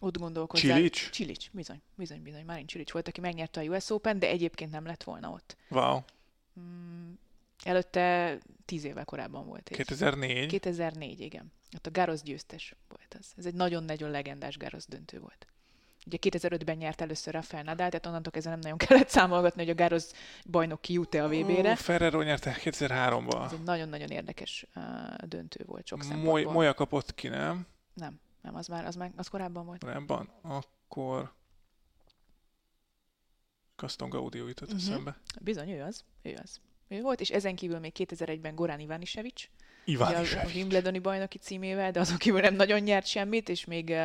[0.00, 0.76] Ott gondolkozzál.
[0.76, 1.10] Csilics?
[1.10, 2.44] Csilics, bizony, bizony, bizony.
[2.44, 5.56] Márin Csilics volt, aki megnyerte a US Open, de egyébként nem lett volna ott.
[5.68, 6.00] Wow.
[6.60, 7.12] Mm,
[7.62, 9.68] előtte tíz évvel korábban volt.
[9.70, 9.76] ez.
[9.76, 10.46] 2004.
[10.48, 11.52] 2004, igen.
[11.76, 13.32] Ott a Garros győztes volt az.
[13.36, 15.46] Ez egy nagyon-nagyon legendás Garros döntő volt.
[16.06, 19.74] Ugye 2005-ben nyert először Rafael Nadal, tehát onnantól kezdve nem nagyon kellett számolgatni, hogy a
[19.74, 20.04] Garros
[20.50, 21.70] bajnok kijut-e a VB-re.
[21.70, 23.52] Ó, Ferrero nyerte Ez 2003-ban.
[23.52, 24.82] egy nagyon-nagyon érdekes uh,
[25.26, 26.52] döntő volt sok Moly, szempontból.
[26.52, 27.66] Molya kapott ki, nem?
[27.94, 29.84] Nem, nem, az már, az már az korábban volt.
[29.84, 30.28] Korábban.
[30.42, 31.32] Akkor...
[33.76, 34.76] Gaston Gaudio jutott Mhm.
[34.78, 35.16] eszembe.
[35.40, 36.60] Bizony, ő az, ő az.
[36.88, 39.48] Ő volt, és ezen kívül még 2001-ben Gorán Ivanisevic,
[39.84, 40.34] Iván is.
[40.34, 43.96] a, Wimbledoni bajnoki címével, de azon kívül nem nagyon nyert semmit, és még uh,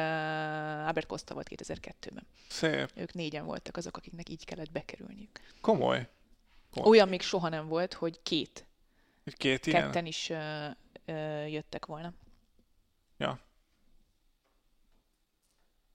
[0.88, 2.27] Albert Costa volt 2002-ben.
[2.49, 2.89] Szép.
[2.95, 5.39] Ők négyen voltak azok, akiknek így kellett bekerülniük.
[5.61, 6.07] Komoly.
[6.69, 6.88] Pont.
[6.88, 8.65] Olyan még soha nem volt, hogy két,
[9.38, 9.82] két ilyen?
[9.82, 10.38] ketten is uh,
[11.05, 12.13] uh, jöttek volna.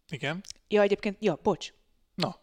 [0.09, 0.41] Igen.
[0.69, 1.73] Ja, egyébként, ja, bocs,
[2.15, 2.41] Na,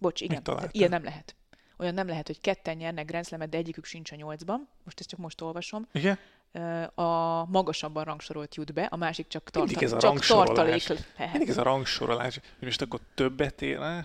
[0.00, 1.36] bocs, igen, ilyen nem lehet.
[1.78, 4.68] Olyan nem lehet, hogy ketten nyernek Grand Slamet, de egyikük sincs a nyolcban.
[4.84, 5.86] Most ezt csak most olvasom.
[5.92, 6.18] igen.
[6.94, 11.32] A magasabban rangsorolt jut be, a másik csak, Mindig tarta- ez a csak tartalék lehet.
[11.32, 13.76] Mindig ez a rangsorolás, hogy most akkor többet ér.
[13.80, 14.04] eh?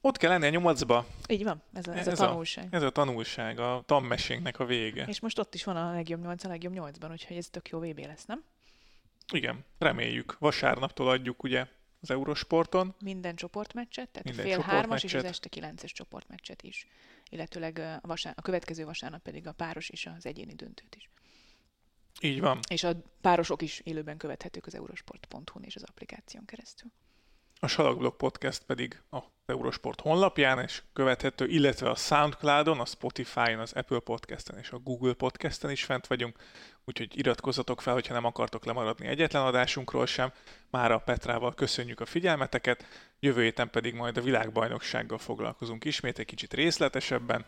[0.00, 1.06] Ott kell lenni a nyolcba.
[1.28, 2.68] Így van, ez a, ez, Ez a a- tanulság.
[2.70, 5.04] Ez a tanulság, a tanmesénknek a vége.
[5.06, 7.78] És most ott is van a legjobb 8 a legjobb 8-ban, úgyhogy ez tök jó
[7.78, 8.44] VB lesz, nem?
[9.32, 10.36] Igen, reméljük.
[10.38, 11.66] Vasárnaptól adjuk ugye
[12.04, 12.94] az Eurosporton.
[13.00, 16.86] Minden csoportmeccset, tehát Minden fél hármas és az este kilences csoportmeccset is.
[17.30, 21.10] Illetőleg a, vasár, a következő vasárnap pedig a páros és az egyéni döntőt is.
[22.20, 22.58] Így van.
[22.68, 26.90] És a párosok is élőben követhetők az eurosport.hu-n és az applikáción keresztül.
[27.60, 33.72] a Salakblog Podcast pedig a Eurosport honlapján és követhető, illetve a Soundcloudon, a Spotify-on, az
[33.72, 36.38] Apple Podcasten és a Google Podcasten is fent vagyunk,
[36.84, 40.32] úgyhogy iratkozzatok fel, hogyha nem akartok lemaradni egyetlen adásunkról sem.
[40.70, 42.86] Már a Petrával köszönjük a figyelmeteket,
[43.20, 47.44] jövő héten pedig majd a világbajnoksággal foglalkozunk ismét egy kicsit részletesebben,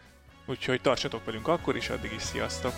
[0.46, 2.72] úgyhogy tartsatok velünk akkor is, addig is sziasztok!